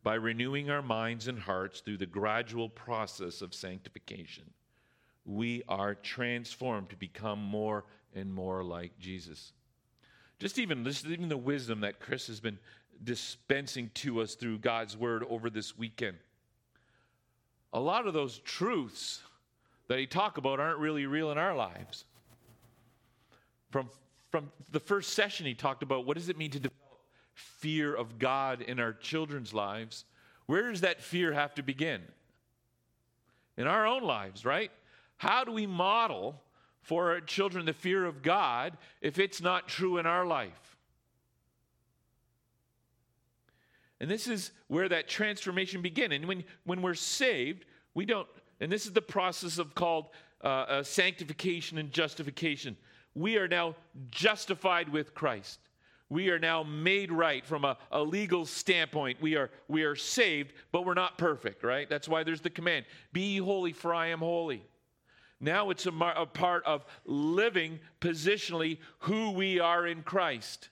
[0.03, 4.45] By renewing our minds and hearts through the gradual process of sanctification,
[5.25, 9.53] we are transformed to become more and more like Jesus.
[10.39, 12.59] Just even, just even the wisdom that Chris has been
[13.05, 16.17] dispensing to us through God's word over this weekend.
[17.73, 19.21] A lot of those truths
[19.88, 22.05] that he talked about aren't really real in our lives.
[23.71, 23.88] From
[24.33, 26.81] from the first session, he talked about what does it mean to develop
[27.35, 30.07] fear of God in our children's lives.
[30.47, 32.01] Where does that fear have to begin?
[33.59, 34.71] In our own lives, right?
[35.19, 36.41] How do we model
[36.81, 40.72] for our children the fear of God if it's not true in our life?
[44.03, 46.12] And this is where that transformation begins.
[46.12, 48.27] And when, when we're saved, we don't,
[48.61, 50.09] and this is the process of called
[50.43, 52.77] uh, uh, sanctification and justification.
[53.15, 53.77] We are now
[54.11, 55.61] justified with Christ.
[56.09, 59.23] We are now made right from a, a legal standpoint.
[59.23, 61.88] We are, we are saved, but we're not perfect, right?
[61.88, 64.65] That's why there's the command Be holy, for I am holy.
[65.38, 70.71] Now it's a, a part of living positionally who we are in Christ,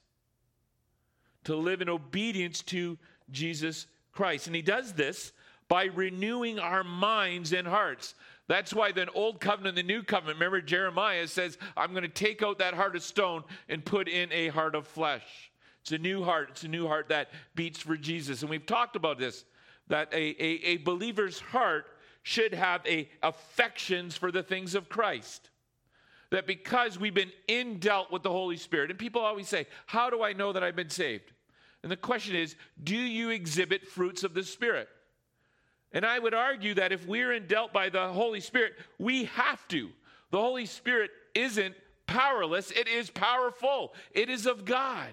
[1.45, 2.99] to live in obedience to
[3.33, 4.47] Jesus Christ.
[4.47, 5.33] And he does this
[5.69, 8.15] by renewing our minds and hearts.
[8.49, 12.09] That's why the old covenant and the new covenant, remember Jeremiah says, I'm going to
[12.09, 15.53] take out that heart of stone and put in a heart of flesh.
[15.83, 16.49] It's a new heart.
[16.51, 18.43] It's a new heart that beats for Jesus.
[18.43, 19.45] And we've talked about this
[19.87, 21.87] that a, a, a believer's heart
[22.23, 25.51] should have a affections for the things of Christ.
[26.31, 30.23] That because we've been indwelt with the Holy Spirit, and people always say, How do
[30.23, 31.33] I know that I've been saved?
[31.83, 34.89] And the question is, do you exhibit fruits of the Spirit?
[35.93, 39.91] And I would argue that if we're indwelt by the Holy Spirit, we have to.
[40.31, 41.75] The Holy Spirit isn't
[42.07, 45.13] powerless, it is powerful, it is of God.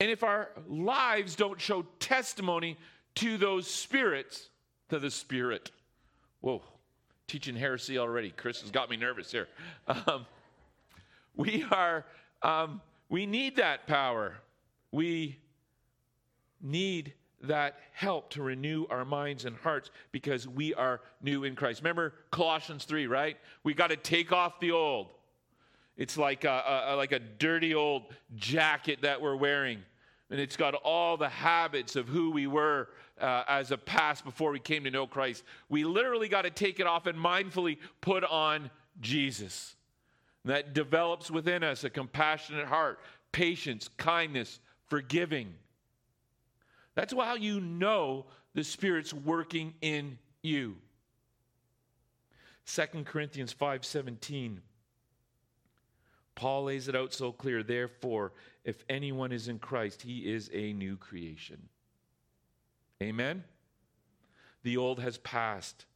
[0.00, 2.78] And if our lives don't show testimony
[3.16, 4.48] to those spirits,
[4.88, 5.70] to the Spirit,
[6.40, 6.62] whoa,
[7.26, 8.30] teaching heresy already.
[8.30, 9.48] Chris has got me nervous here.
[9.86, 10.26] Um,
[11.36, 12.04] we are
[12.42, 14.36] um, we need that power.
[14.92, 15.38] We
[16.62, 21.80] need that help to renew our minds and hearts because we are new in Christ.
[21.80, 23.36] Remember Colossians 3, right?
[23.64, 25.08] We got to take off the old.
[25.96, 28.04] It's like a, a, like a dirty old
[28.36, 29.82] jacket that we're wearing.
[30.30, 32.88] And it's got all the habits of who we were
[33.20, 35.42] uh, as a past before we came to know Christ.
[35.68, 38.70] We literally got to take it off and mindfully put on
[39.00, 39.74] Jesus
[40.44, 43.00] that develops within us a compassionate heart,
[43.32, 45.54] patience, kindness, forgiving.
[46.94, 50.76] That's how you know the Spirit's working in you.
[52.66, 54.60] 2 Corinthians 5:17
[56.36, 58.32] Paul lays it out so clear therefore
[58.64, 61.68] if anyone is in Christ he is a new creation.
[63.02, 63.44] Amen.
[64.62, 65.86] The old has passed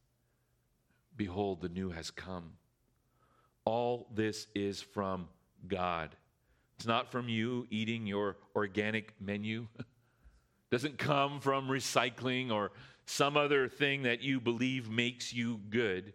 [1.15, 2.53] behold the new has come.
[3.65, 5.27] All this is from
[5.67, 6.15] God.
[6.77, 9.67] It's not from you eating your organic menu.
[10.71, 12.71] doesn't come from recycling or
[13.05, 16.13] some other thing that you believe makes you good.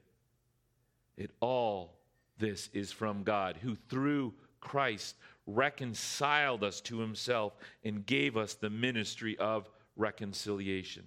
[1.16, 1.98] It all
[2.38, 8.70] this is from God, who through Christ reconciled us to himself and gave us the
[8.70, 11.04] ministry of reconciliation.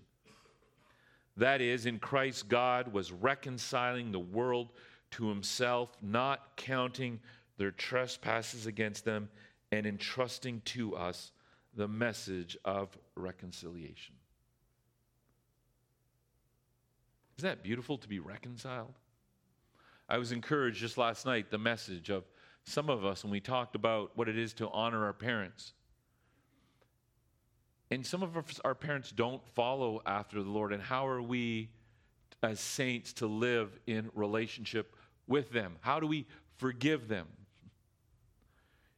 [1.38, 4.70] That is, in Christ, God was reconciling the world
[5.14, 7.20] to himself, not counting
[7.58, 9.30] their trespasses against them,
[9.72, 11.32] and entrusting to us
[11.76, 14.16] the message of reconciliation.
[17.38, 18.94] Isn't that beautiful to be reconciled?
[20.10, 22.24] I was encouraged just last night, the message of
[22.64, 25.74] some of us when we talked about what it is to honor our parents.
[27.92, 30.74] And some of our parents don't follow after the Lord.
[30.74, 31.70] And how are we
[32.42, 34.96] as saints to live in relationship
[35.28, 35.76] with them?
[35.82, 36.26] How do we
[36.58, 37.28] forgive them?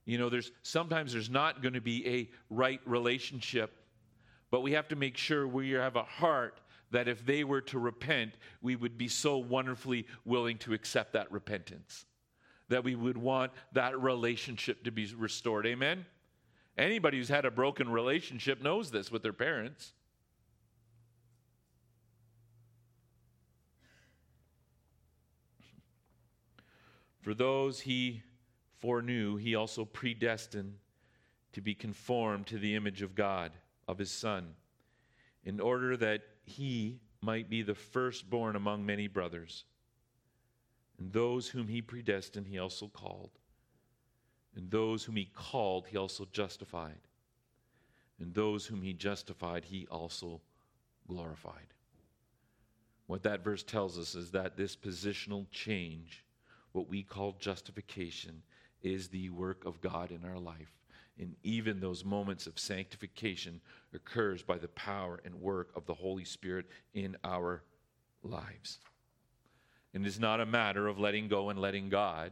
[0.05, 3.73] You know, there's sometimes there's not going to be a right relationship,
[4.51, 6.59] but we have to make sure we have a heart
[6.91, 11.31] that if they were to repent, we would be so wonderfully willing to accept that
[11.31, 12.05] repentance.
[12.69, 15.65] That we would want that relationship to be restored.
[15.65, 16.05] Amen?
[16.77, 19.93] Anybody who's had a broken relationship knows this with their parents.
[27.25, 28.21] For those he
[28.77, 30.75] foreknew, he also predestined
[31.53, 33.51] to be conformed to the image of God,
[33.87, 34.53] of his Son,
[35.43, 39.65] in order that he might be the firstborn among many brothers.
[40.99, 43.31] And those whom he predestined, he also called.
[44.55, 47.07] And those whom he called, he also justified.
[48.19, 50.41] And those whom he justified, he also
[51.07, 51.73] glorified.
[53.07, 56.23] What that verse tells us is that this positional change,
[56.75, 58.41] what we call justification,
[58.83, 60.73] is the work of God in our life.
[61.17, 63.61] And even those moments of sanctification
[63.93, 67.63] occurs by the power and work of the Holy Spirit in our
[68.21, 68.79] lives.
[69.93, 72.31] And it's not a matter of letting go and letting God.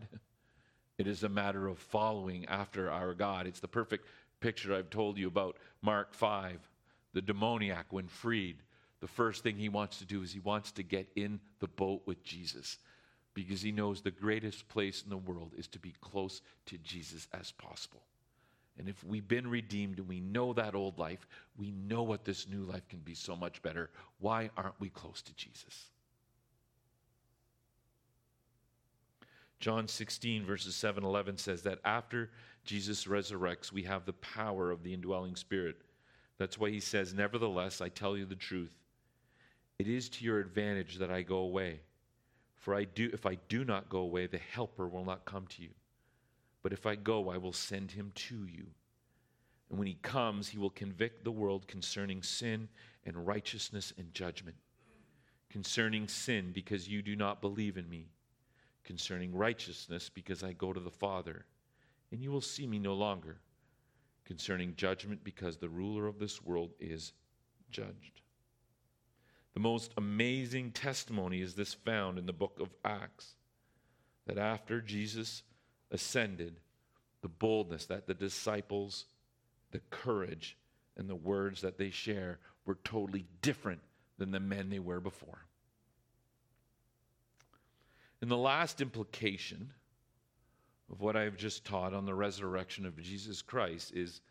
[0.97, 3.47] It is a matter of following after our God.
[3.47, 4.05] It's the perfect
[4.41, 6.59] picture I've told you about Mark 5.
[7.13, 8.57] The demoniac, when freed,
[8.99, 12.01] the first thing he wants to do is he wants to get in the boat
[12.05, 12.77] with Jesus
[13.33, 17.27] because he knows the greatest place in the world is to be close to Jesus
[17.33, 18.03] as possible.
[18.77, 21.27] And if we've been redeemed and we know that old life,
[21.57, 23.89] we know what this new life can be so much better.
[24.19, 25.89] Why aren't we close to Jesus?
[29.59, 32.31] John 16, verses 7 11 says that after
[32.65, 35.77] Jesus resurrects, we have the power of the indwelling spirit.
[36.37, 38.75] That's why he says, Nevertheless, I tell you the truth.
[39.79, 41.79] It is to your advantage that I go away.
[42.63, 45.61] For I do, if I do not go away, the Helper will not come to
[45.61, 45.71] you.
[46.61, 48.67] But if I go, I will send him to you.
[49.69, 52.69] And when he comes, he will convict the world concerning sin
[53.05, 54.55] and righteousness and judgment.
[55.49, 58.07] Concerning sin, because you do not believe in me.
[58.85, 61.43] Concerning righteousness, because I go to the Father,
[62.13, 63.41] and you will see me no longer.
[64.23, 67.11] Concerning judgment, because the ruler of this world is
[67.71, 68.22] judged.
[69.53, 73.35] The most amazing testimony is this found in the book of Acts
[74.25, 75.43] that after Jesus
[75.91, 76.59] ascended,
[77.21, 79.05] the boldness that the disciples,
[79.71, 80.57] the courage,
[80.97, 83.81] and the words that they share were totally different
[84.17, 85.45] than the men they were before.
[88.21, 89.71] And the last implication
[90.91, 94.21] of what I've just taught on the resurrection of Jesus Christ is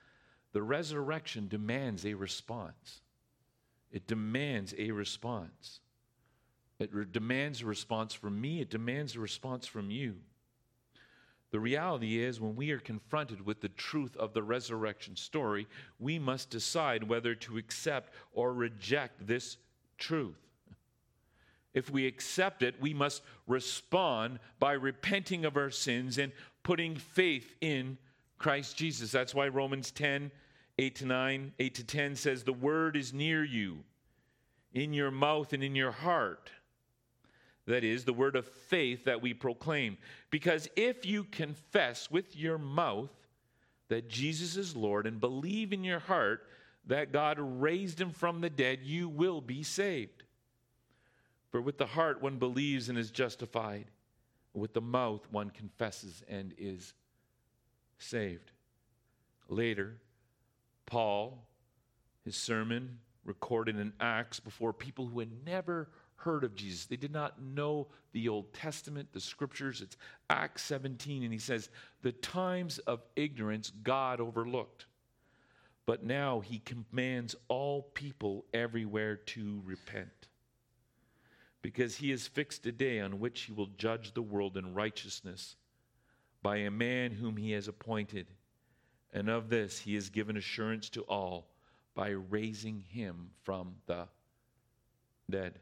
[0.53, 3.01] the resurrection demands a response.
[3.93, 5.80] It demands a response.
[6.78, 10.16] It re- demands a response from me, it demands a response from you.
[11.53, 15.66] The reality is, when we are confronted with the truth of the resurrection story,
[15.99, 19.59] we must decide whether to accept or reject this
[19.99, 20.40] truth.
[21.74, 26.32] If we accept it, we must respond by repenting of our sins and
[26.62, 27.99] putting faith in
[28.38, 29.11] Christ Jesus.
[29.11, 30.30] That's why Romans 10
[30.79, 33.85] 8 to 9, 8 to 10 says, The word is near you,
[34.73, 36.51] in your mouth and in your heart.
[37.66, 39.99] That is, the word of faith that we proclaim.
[40.31, 43.11] Because if you confess with your mouth
[43.89, 46.49] that Jesus is Lord and believe in your heart
[46.87, 50.25] that God raised him from the dead, you will be saved.
[51.51, 53.87] For with the heart one believes and is justified,
[54.55, 56.95] with the mouth one confesses and is
[57.99, 58.51] saved.
[59.49, 59.99] Later,
[60.93, 61.49] Paul,
[62.22, 66.84] his sermon recorded in Acts before people who had never heard of Jesus.
[66.84, 69.80] They did not know the Old Testament, the scriptures.
[69.80, 69.97] It's
[70.28, 71.70] Acts 17, and he says,
[72.03, 74.84] The times of ignorance God overlooked.
[75.86, 80.28] But now he commands all people everywhere to repent.
[81.62, 85.57] Because he has fixed a day on which he will judge the world in righteousness
[86.43, 88.26] by a man whom he has appointed.
[89.13, 91.47] And of this he has given assurance to all
[91.95, 94.07] by raising him from the
[95.31, 95.59] dead.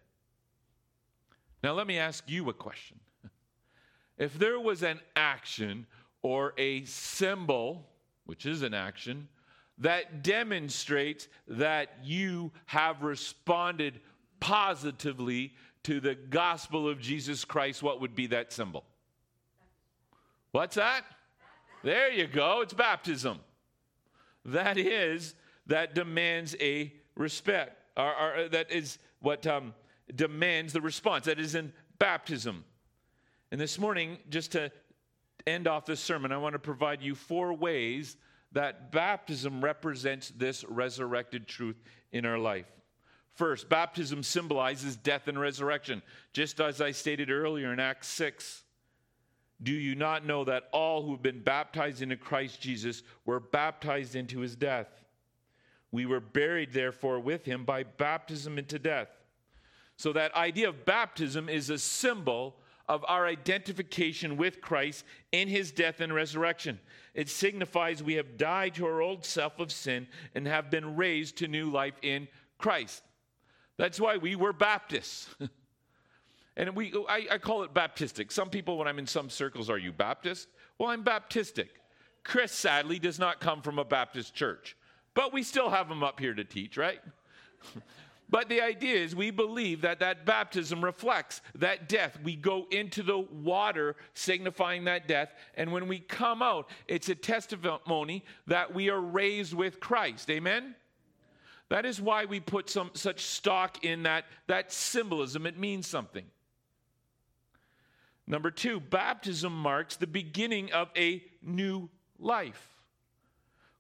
[1.63, 2.99] Now, let me ask you a question.
[4.19, 5.87] If there was an action
[6.21, 7.89] or a symbol,
[8.27, 9.29] which is an action,
[9.79, 13.99] that demonstrates that you have responded
[14.39, 18.85] positively to the gospel of Jesus Christ, what would be that symbol?
[20.53, 21.05] What's that?
[21.83, 22.61] There you go.
[22.61, 23.41] It's baptism.
[24.45, 25.35] That is,
[25.67, 28.15] that demands a respect, or,
[28.45, 29.75] or that is what um,
[30.15, 31.27] demands the response.
[31.27, 32.65] That is in baptism.
[33.51, 34.71] And this morning, just to
[35.47, 38.17] end off this sermon, I want to provide you four ways
[38.53, 41.77] that baptism represents this resurrected truth
[42.13, 42.67] in our life.
[43.35, 46.03] First, baptism symbolizes death and resurrection.
[46.33, 48.65] Just as I stated earlier in Acts 6,
[49.63, 54.17] do you not know that all who have been baptized into Christ Jesus were baptized
[54.17, 54.89] into his death?
[55.93, 59.09] We were buried, therefore, with him by baptism into death
[60.01, 62.57] so, that idea of baptism is a symbol
[62.89, 66.81] of our identification with Christ in his death and resurrection.
[67.13, 71.37] It signifies we have died to our old self of sin and have been raised
[71.37, 73.03] to new life in Christ.
[73.77, 75.29] That's why we were Baptists.
[76.61, 78.31] and we, I, I, call it Baptistic.
[78.31, 80.47] Some people, when I'm in some circles, are you Baptist?
[80.79, 81.69] Well, I'm Baptistic.
[82.23, 84.77] Chris, sadly, does not come from a Baptist church,
[85.15, 87.01] but we still have him up here to teach, right?
[88.31, 92.17] But the idea is we believe that that baptism reflects that death.
[92.23, 95.35] We go into the water signifying that death.
[95.57, 100.31] And when we come out, it's a testimony that we are raised with Christ.
[100.31, 100.77] Amen?
[101.71, 105.45] That is why we put some such stock in that, that symbolism.
[105.45, 106.27] It means something.
[108.31, 112.69] Number two, baptism marks the beginning of a new life.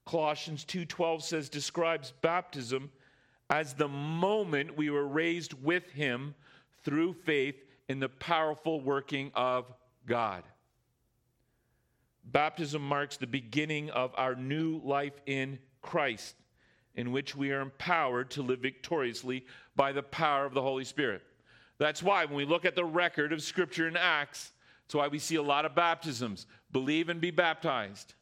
[0.04, 2.90] Colossians 2:12 says describes baptism
[3.48, 6.34] as the moment we were raised with him
[6.82, 9.72] through faith in the powerful working of
[10.04, 10.42] God.
[12.24, 16.34] Baptism marks the beginning of our new life in Christ,
[16.96, 19.46] in which we are empowered to live victoriously
[19.76, 21.22] by the power of the Holy Spirit.
[21.80, 24.52] That's why when we look at the record of Scripture in Acts,
[24.86, 26.46] that's why we see a lot of baptisms.
[26.70, 28.12] Believe and be baptized.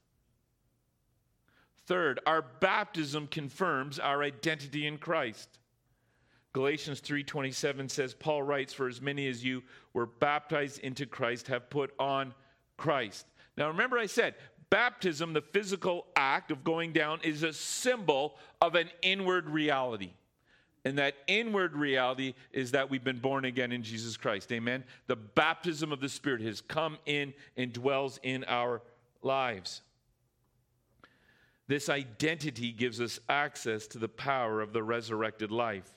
[1.86, 5.58] Third, our baptism confirms our identity in Christ.
[6.52, 11.68] Galatians 3:27 says Paul writes for as many as you were baptized into Christ have
[11.68, 12.34] put on
[12.76, 13.26] Christ.
[13.56, 14.36] Now remember I said
[14.70, 20.12] baptism the physical act of going down is a symbol of an inward reality.
[20.88, 24.50] And that inward reality is that we've been born again in Jesus Christ.
[24.52, 24.84] Amen.
[25.06, 28.80] The baptism of the Spirit has come in and dwells in our
[29.20, 29.82] lives.
[31.66, 35.92] This identity gives us access to the power of the resurrected life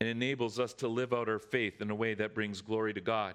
[0.00, 3.00] and enables us to live out our faith in a way that brings glory to
[3.00, 3.34] God.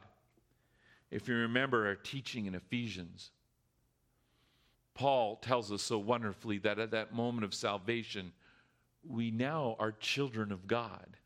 [1.11, 3.31] If you remember our teaching in Ephesians,
[4.95, 8.33] Paul tells us so wonderfully that at that moment of salvation,
[9.03, 11.17] we now are children of God.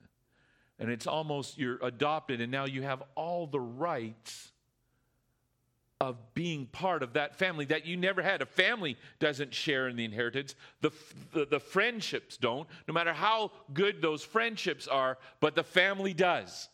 [0.80, 4.52] And it's almost you're adopted, and now you have all the rights
[6.02, 8.42] of being part of that family that you never had.
[8.42, 10.90] A family doesn't share in the inheritance, the,
[11.32, 16.70] the, the, friendships don't, no matter how good those friendships are, but the family does.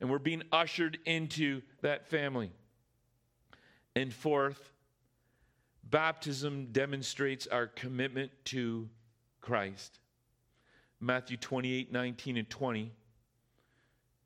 [0.00, 2.52] And we're being ushered into that family.
[3.96, 4.70] And fourth,
[5.82, 8.88] baptism demonstrates our commitment to
[9.40, 9.98] Christ.
[11.04, 12.92] Matthew 28 19 and 20.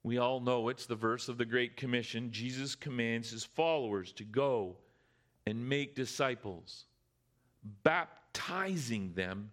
[0.05, 2.31] We all know it's the verse of the Great Commission.
[2.31, 4.76] Jesus commands his followers to go
[5.45, 6.85] and make disciples,
[7.83, 9.51] baptizing them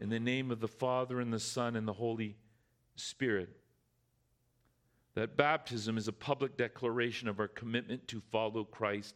[0.00, 2.36] in the name of the Father and the Son and the Holy
[2.96, 3.48] Spirit.
[5.14, 9.14] That baptism is a public declaration of our commitment to follow Christ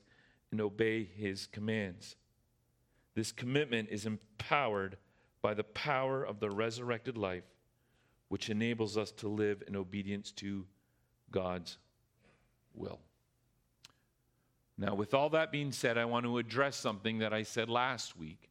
[0.52, 2.16] and obey his commands.
[3.14, 4.96] This commitment is empowered
[5.42, 7.44] by the power of the resurrected life,
[8.28, 10.66] which enables us to live in obedience to
[11.30, 11.78] God's
[12.74, 13.00] will.
[14.76, 18.16] Now, with all that being said, I want to address something that I said last
[18.16, 18.50] week.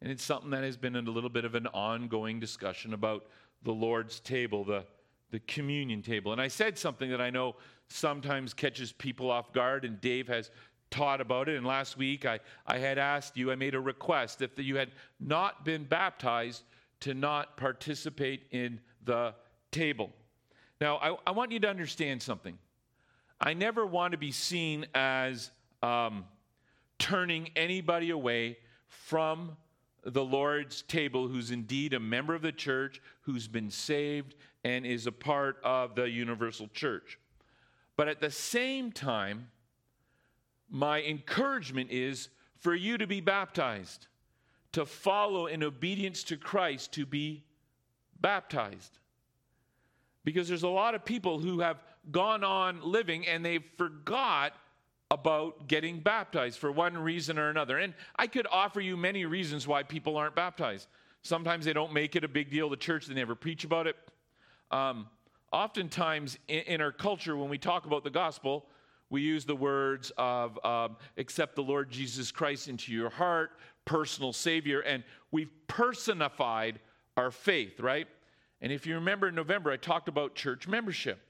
[0.00, 3.26] And it's something that has been a little bit of an ongoing discussion about
[3.62, 4.84] the Lord's table, the,
[5.30, 6.32] the communion table.
[6.32, 7.56] And I said something that I know
[7.88, 10.50] sometimes catches people off guard, and Dave has
[10.90, 11.56] taught about it.
[11.56, 14.90] And last week I, I had asked you, I made a request if you had
[15.20, 16.62] not been baptized
[17.00, 19.34] to not participate in the
[19.70, 20.10] table.
[20.80, 22.58] Now, I, I want you to understand something.
[23.40, 25.50] I never want to be seen as
[25.82, 26.24] um,
[26.98, 28.58] turning anybody away
[28.88, 29.56] from
[30.04, 34.34] the Lord's table who's indeed a member of the church, who's been saved,
[34.64, 37.18] and is a part of the universal church.
[37.96, 39.50] But at the same time,
[40.70, 44.06] my encouragement is for you to be baptized,
[44.72, 47.44] to follow in obedience to Christ, to be
[48.20, 48.98] baptized.
[50.24, 54.54] Because there's a lot of people who have gone on living and they forgot
[55.10, 57.78] about getting baptized for one reason or another.
[57.78, 60.88] And I could offer you many reasons why people aren't baptized.
[61.22, 62.68] Sometimes they don't make it a big deal.
[62.68, 63.96] The church, they never preach about it.
[64.70, 65.06] Um,
[65.50, 68.66] oftentimes in, in, our culture, when we talk about the gospel,
[69.10, 73.52] we use the words of um, accept the Lord Jesus Christ into your heart,
[73.84, 76.78] personal Savior, and we've personified
[77.16, 78.06] our faith, right?
[78.60, 81.20] And if you remember in November, I talked about church membership.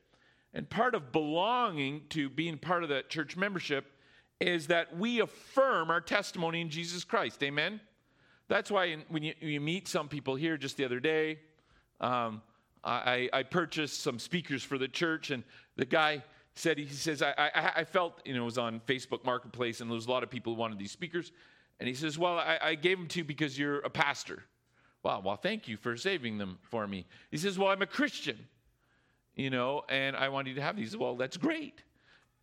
[0.54, 3.92] And part of belonging to being part of that church membership
[4.40, 7.42] is that we affirm our testimony in Jesus Christ.
[7.42, 7.80] Amen?
[8.48, 11.38] That's why when you, you meet some people here just the other day,
[12.00, 12.40] um,
[12.82, 15.42] I, I purchased some speakers for the church, and
[15.76, 16.22] the guy
[16.58, 19.88] said, he says, I, I, I, felt, you know, it was on Facebook Marketplace and
[19.88, 21.32] there was a lot of people who wanted these speakers.
[21.80, 24.42] And he says, Well, I, I gave them to you because you're a pastor.
[25.02, 27.06] Wow, well, thank you for saving them for me.
[27.30, 28.36] He says, Well, I'm a Christian,
[29.36, 30.96] you know, and I wanted to have these.
[30.96, 31.82] Well, that's great.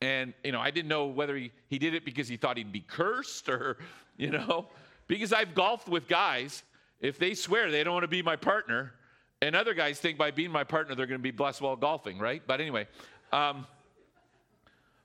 [0.01, 2.71] And, you know, I didn't know whether he, he did it because he thought he'd
[2.71, 3.77] be cursed or,
[4.17, 4.67] you know,
[5.07, 6.63] because I've golfed with guys.
[7.01, 8.93] If they swear they don't want to be my partner,
[9.41, 12.17] and other guys think by being my partner they're going to be blessed while golfing,
[12.17, 12.41] right?
[12.47, 12.87] But anyway,
[13.33, 13.67] um,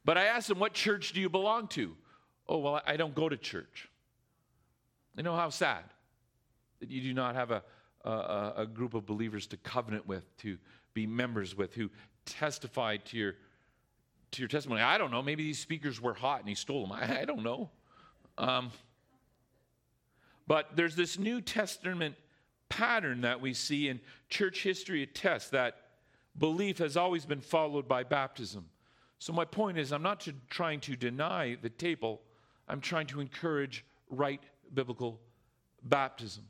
[0.05, 1.96] but I asked him, What church do you belong to?
[2.48, 3.88] Oh, well, I don't go to church.
[5.16, 5.84] You know how sad
[6.80, 7.62] that you do not have a,
[8.05, 10.59] a, a group of believers to covenant with, to
[10.94, 11.90] be members with, who
[12.24, 13.34] testify to your
[14.32, 14.80] to your testimony.
[14.80, 15.22] I don't know.
[15.22, 16.92] Maybe these speakers were hot and he stole them.
[16.92, 17.68] I, I don't know.
[18.38, 18.70] Um,
[20.46, 22.14] but there's this New Testament
[22.68, 25.76] pattern that we see in church history attests that
[26.38, 28.66] belief has always been followed by baptism.
[29.21, 32.21] So, my point is, I'm not to, trying to deny the table,
[32.66, 34.43] I'm trying to encourage right
[34.75, 35.21] biblical
[35.85, 36.45] baptism.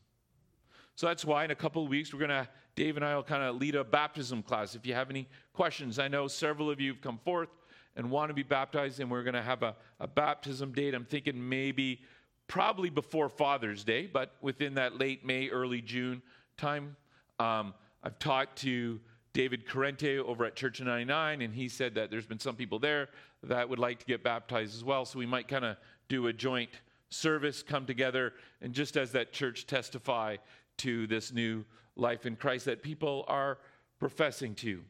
[1.01, 2.47] So that's why in a couple of weeks, we're going to,
[2.77, 4.75] Dave and I will kind of lead a baptism class.
[4.75, 7.49] If you have any questions, I know several of you have come forth
[7.97, 10.95] and want to be baptized, and we're going to have a, a baptism date.
[10.95, 12.03] I'm thinking maybe
[12.49, 16.21] probably before Father's Day, but within that late May, early June
[16.57, 16.97] time.
[17.39, 19.01] Um, I've talked to
[19.33, 22.79] David Corrente over at Church of 99, and he said that there's been some people
[22.79, 23.09] there
[23.45, 25.05] that would like to get baptized as well.
[25.05, 25.77] So we might kind of
[26.09, 26.71] do a joint
[27.11, 30.37] service, come together, and just as that church testify
[30.79, 31.65] to this new
[31.97, 33.59] life in Christ that people are
[33.99, 34.83] professing to.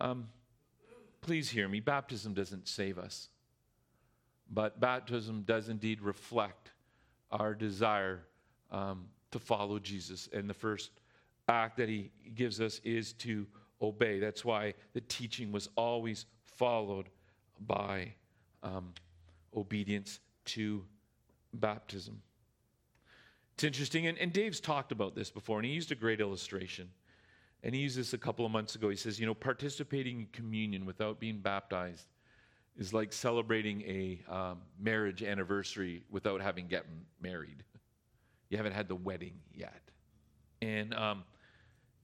[0.00, 0.28] Um,
[1.20, 1.80] please hear me.
[1.80, 3.28] Baptism doesn't save us,
[4.50, 6.70] but baptism does indeed reflect
[7.30, 8.22] our desire
[8.70, 10.28] um, to follow Jesus.
[10.32, 10.90] And the first
[11.48, 13.46] act that he gives us is to
[13.80, 14.18] obey.
[14.18, 17.08] That's why the teaching was always followed
[17.66, 18.14] by
[18.62, 18.92] um,
[19.56, 20.84] obedience to
[21.54, 22.20] baptism.
[23.54, 26.88] It's interesting, and, and Dave's talked about this before, and he used a great illustration.
[27.64, 28.88] And he used this a couple of months ago.
[28.88, 32.06] He says, you know, participating in communion without being baptized
[32.78, 37.64] is like celebrating a um, marriage anniversary without having gotten married.
[38.50, 39.82] You haven't had the wedding yet.
[40.62, 41.24] And um,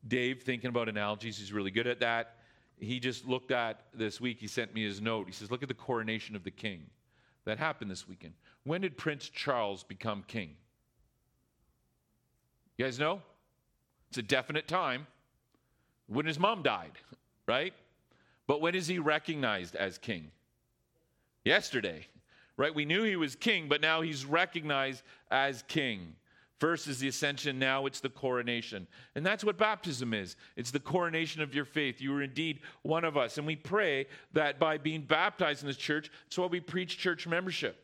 [0.07, 2.37] Dave, thinking about analogies, he's really good at that.
[2.79, 5.27] He just looked at this week, he sent me his note.
[5.27, 6.83] He says, Look at the coronation of the king.
[7.45, 8.35] That happened this weekend.
[8.65, 10.57] When did Prince Charles become king?
[12.77, 13.21] You guys know?
[14.09, 15.07] It's a definite time.
[16.07, 16.93] When his mom died,
[17.47, 17.75] right?
[18.47, 20.31] But when is he recognized as king?
[21.45, 22.07] Yesterday,
[22.57, 22.75] right?
[22.75, 26.15] We knew he was king, but now he's recognized as king.
[26.61, 28.87] First is the ascension, now it's the coronation.
[29.17, 32.01] And that's what baptism is it's the coronation of your faith.
[32.01, 33.39] You are indeed one of us.
[33.39, 37.27] And we pray that by being baptized in this church, that's why we preach church
[37.27, 37.81] membership.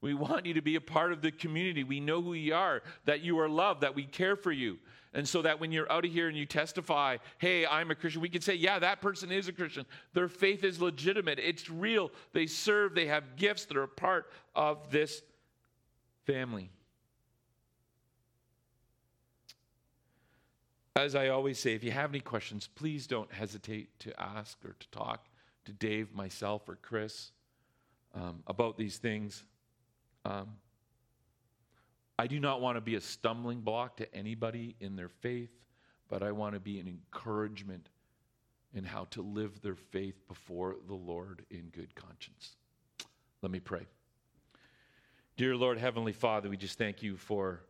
[0.00, 1.82] We want you to be a part of the community.
[1.82, 4.78] We know who you are, that you are loved, that we care for you.
[5.14, 8.20] And so that when you're out of here and you testify, hey, I'm a Christian,
[8.20, 9.86] we can say, yeah, that person is a Christian.
[10.12, 12.10] Their faith is legitimate, it's real.
[12.32, 15.22] They serve, they have gifts that are a part of this
[16.26, 16.70] family.
[20.98, 24.74] As I always say, if you have any questions, please don't hesitate to ask or
[24.80, 25.28] to talk
[25.64, 27.30] to Dave, myself, or Chris
[28.16, 29.44] um, about these things.
[30.24, 30.48] Um,
[32.18, 35.52] I do not want to be a stumbling block to anybody in their faith,
[36.08, 37.90] but I want to be an encouragement
[38.74, 42.56] in how to live their faith before the Lord in good conscience.
[43.40, 43.86] Let me pray.
[45.36, 47.60] Dear Lord, Heavenly Father, we just thank you for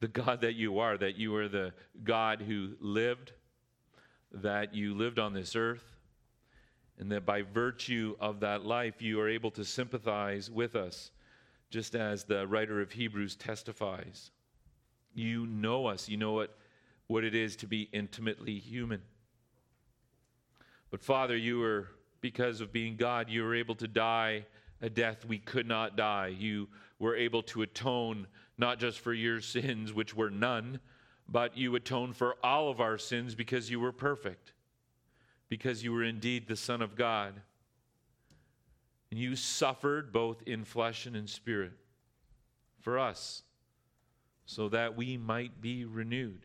[0.00, 1.72] the God that you are, that you are the
[2.04, 3.32] God who lived,
[4.32, 5.84] that you lived on this earth,
[6.98, 11.10] and that by virtue of that life, you are able to sympathize with us
[11.70, 14.30] just as the writer of Hebrews testifies.
[15.14, 16.56] You know us, you know what,
[17.06, 19.02] what it is to be intimately human.
[20.90, 21.88] But Father, you were,
[22.20, 24.46] because of being God, you were able to die
[24.80, 26.28] a death we could not die.
[26.28, 26.68] You
[26.98, 28.26] were able to atone
[28.58, 30.80] not just for your sins, which were none,
[31.28, 34.52] but you atoned for all of our sins because you were perfect,
[35.48, 37.34] because you were indeed the Son of God.
[39.10, 41.72] And you suffered both in flesh and in spirit
[42.80, 43.42] for us,
[44.44, 46.44] so that we might be renewed.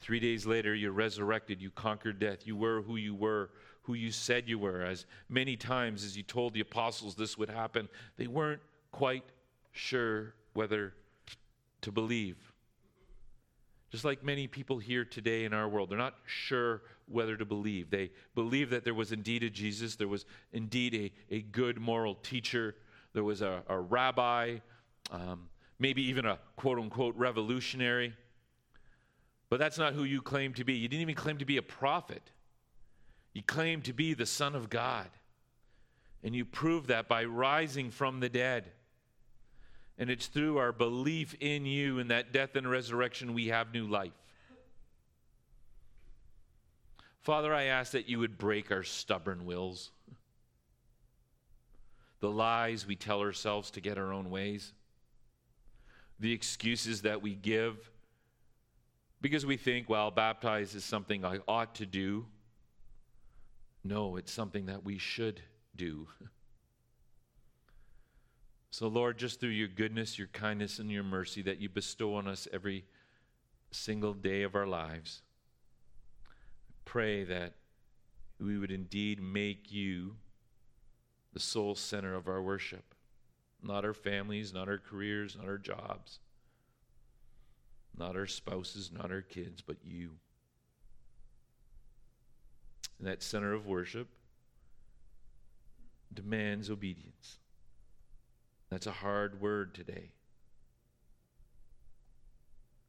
[0.00, 1.60] Three days later, you're resurrected.
[1.60, 2.46] You conquered death.
[2.46, 3.50] You were who you were,
[3.82, 4.82] who you said you were.
[4.82, 8.60] As many times as you told the apostles this would happen, they weren't
[8.92, 9.24] quite
[9.72, 10.94] sure whether
[11.82, 12.36] to believe.
[13.90, 17.90] Just like many people here today in our world, they're not sure whether to believe.
[17.90, 22.16] They believe that there was indeed a Jesus, there was indeed a, a good moral
[22.16, 22.74] teacher,
[23.12, 24.56] there was a, a rabbi,
[25.10, 25.48] um,
[25.78, 28.12] maybe even a quote unquote revolutionary.
[29.48, 30.74] But that's not who you claim to be.
[30.74, 32.32] You didn't even claim to be a prophet,
[33.32, 35.08] you claimed to be the Son of God.
[36.24, 38.72] And you prove that by rising from the dead.
[39.98, 43.86] And it's through our belief in you and that death and resurrection we have new
[43.86, 44.12] life.
[47.22, 49.90] Father, I ask that you would break our stubborn wills,
[52.20, 54.72] the lies we tell ourselves to get our own ways,
[56.20, 57.90] the excuses that we give
[59.20, 62.26] because we think, well, baptize is something I ought to do.
[63.82, 65.40] No, it's something that we should
[65.74, 66.06] do.
[68.76, 72.28] So, Lord, just through your goodness, your kindness, and your mercy that you bestow on
[72.28, 72.84] us every
[73.70, 75.22] single day of our lives,
[76.28, 77.54] I pray that
[78.38, 80.16] we would indeed make you
[81.32, 82.94] the sole center of our worship,
[83.62, 86.18] not our families, not our careers, not our jobs,
[87.96, 90.10] not our spouses, not our kids, but you.
[92.98, 94.08] And that center of worship
[96.12, 97.38] demands obedience.
[98.76, 100.10] That's a hard word today.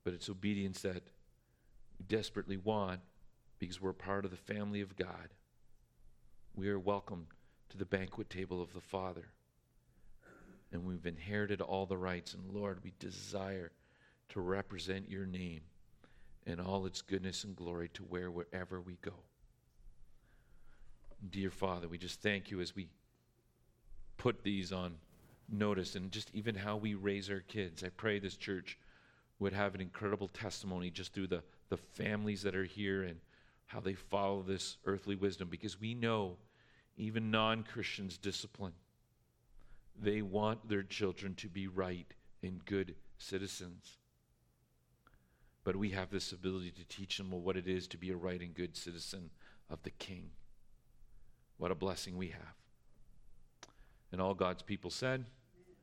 [0.04, 1.02] But it's obedience that
[1.98, 3.00] we desperately want
[3.58, 5.30] because we're part of the family of God.
[6.58, 7.28] We are welcome
[7.70, 9.30] to the banquet table of the Father.
[10.74, 12.34] And we've inherited all the rights.
[12.34, 13.72] And Lord, we desire
[14.28, 15.62] to represent your name
[16.46, 19.14] and all its goodness and glory to where wherever we go.
[21.30, 22.90] Dear Father, we just thank you as we
[24.18, 24.96] put these on
[25.50, 27.84] notice and just even how we raise our kids.
[27.84, 28.78] I pray this church
[29.40, 33.20] would have an incredible testimony just through the, the families that are here and
[33.68, 36.38] how they follow this earthly wisdom because we know
[36.98, 38.74] even non Christians discipline.
[40.00, 42.08] They want their children to be right
[42.42, 43.98] and good citizens.
[45.64, 48.40] But we have this ability to teach them what it is to be a right
[48.40, 49.30] and good citizen
[49.70, 50.30] of the King.
[51.58, 52.56] What a blessing we have.
[54.12, 55.26] And all God's people said,